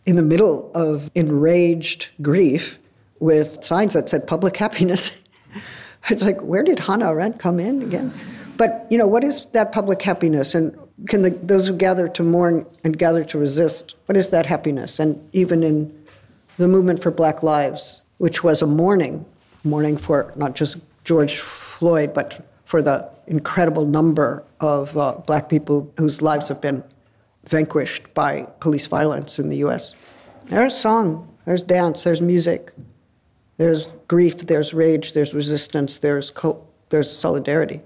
in 0.06 0.16
the 0.16 0.22
middle 0.22 0.70
of 0.74 1.10
enraged 1.14 2.10
grief 2.22 2.78
with 3.18 3.62
signs 3.62 3.94
that 3.94 4.08
said 4.08 4.26
public 4.26 4.56
happiness. 4.56 5.12
it's 6.10 6.22
like, 6.22 6.40
where 6.40 6.62
did 6.62 6.78
Hannah 6.78 7.10
Arendt 7.10 7.38
come 7.38 7.60
in 7.60 7.82
again? 7.82 8.12
But, 8.56 8.86
you 8.90 8.98
know, 8.98 9.06
what 9.06 9.24
is 9.24 9.46
that 9.52 9.72
public 9.72 10.02
happiness? 10.02 10.54
And 10.54 10.76
can 11.08 11.22
the, 11.22 11.30
those 11.30 11.66
who 11.66 11.74
gather 11.74 12.08
to 12.08 12.22
mourn 12.22 12.66
and 12.84 12.98
gather 12.98 13.24
to 13.24 13.38
resist, 13.38 13.94
what 14.06 14.16
is 14.16 14.30
that 14.30 14.46
happiness? 14.46 14.98
And 14.98 15.18
even 15.32 15.62
in 15.62 16.04
the 16.56 16.68
movement 16.68 17.02
for 17.02 17.10
Black 17.10 17.42
Lives, 17.42 18.04
which 18.18 18.44
was 18.44 18.60
a 18.60 18.66
mourning, 18.66 19.24
mourning 19.64 19.96
for 19.96 20.32
not 20.36 20.54
just 20.54 20.78
George 21.04 21.38
Floyd, 21.38 22.12
but 22.12 22.46
for 22.66 22.82
the 22.82 23.08
incredible 23.26 23.86
number 23.86 24.44
of 24.60 24.96
uh, 24.96 25.12
black 25.26 25.48
people 25.48 25.90
whose 25.96 26.20
lives 26.20 26.48
have 26.48 26.60
been 26.60 26.84
vanquished 27.44 28.12
by 28.14 28.42
police 28.60 28.86
violence 28.86 29.38
in 29.38 29.48
the 29.48 29.56
US. 29.58 29.96
There's 30.46 30.76
song, 30.76 31.28
there's 31.44 31.62
dance, 31.62 32.04
there's 32.04 32.20
music, 32.20 32.72
there's 33.56 33.92
grief, 34.08 34.46
there's 34.46 34.74
rage, 34.74 35.12
there's 35.12 35.34
resistance, 35.34 35.98
there's, 35.98 36.32
there's 36.88 37.10
solidarity. 37.10 37.80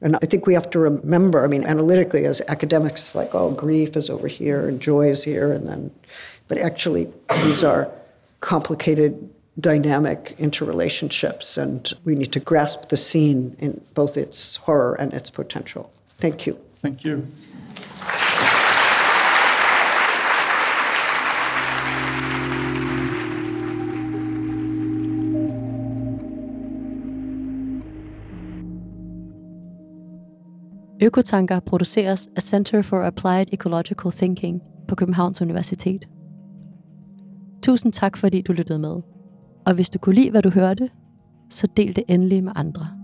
And 0.00 0.16
I 0.16 0.26
think 0.26 0.46
we 0.46 0.54
have 0.54 0.68
to 0.70 0.80
remember, 0.80 1.44
I 1.44 1.46
mean, 1.46 1.64
analytically, 1.64 2.24
as 2.24 2.42
academics, 2.48 3.14
like, 3.14 3.34
oh, 3.34 3.52
grief 3.52 3.96
is 3.96 4.10
over 4.10 4.26
here 4.26 4.68
and 4.68 4.80
joy 4.80 5.08
is 5.08 5.22
here, 5.22 5.52
and 5.52 5.68
then, 5.68 5.90
but 6.48 6.58
actually, 6.58 7.08
these 7.44 7.62
are 7.62 7.88
complicated, 8.40 9.30
dynamic 9.60 10.34
interrelationships, 10.38 11.56
and 11.56 11.92
we 12.04 12.16
need 12.16 12.32
to 12.32 12.40
grasp 12.40 12.88
the 12.88 12.96
scene 12.96 13.56
in 13.60 13.80
both 13.94 14.16
its 14.16 14.56
horror 14.56 14.94
and 14.94 15.14
its 15.14 15.30
potential. 15.30 15.92
Thank 16.18 16.46
you. 16.46 16.58
Thank 16.80 17.04
you. 17.04 17.26
Økotanker 31.02 31.60
produceres 31.60 32.28
af 32.36 32.42
Center 32.42 32.82
for 32.82 33.02
Applied 33.02 33.46
Ecological 33.52 34.12
Thinking 34.12 34.62
på 34.88 34.94
Københavns 34.94 35.42
Universitet. 35.42 36.08
Tusind 37.62 37.92
tak, 37.92 38.16
fordi 38.16 38.42
du 38.42 38.52
lyttede 38.52 38.78
med. 38.78 38.96
Og 39.66 39.74
hvis 39.74 39.90
du 39.90 39.98
kunne 39.98 40.14
lide, 40.14 40.30
hvad 40.30 40.42
du 40.42 40.50
hørte, 40.50 40.90
så 41.50 41.66
del 41.76 41.96
det 41.96 42.04
endelig 42.08 42.44
med 42.44 42.52
andre. 42.56 43.01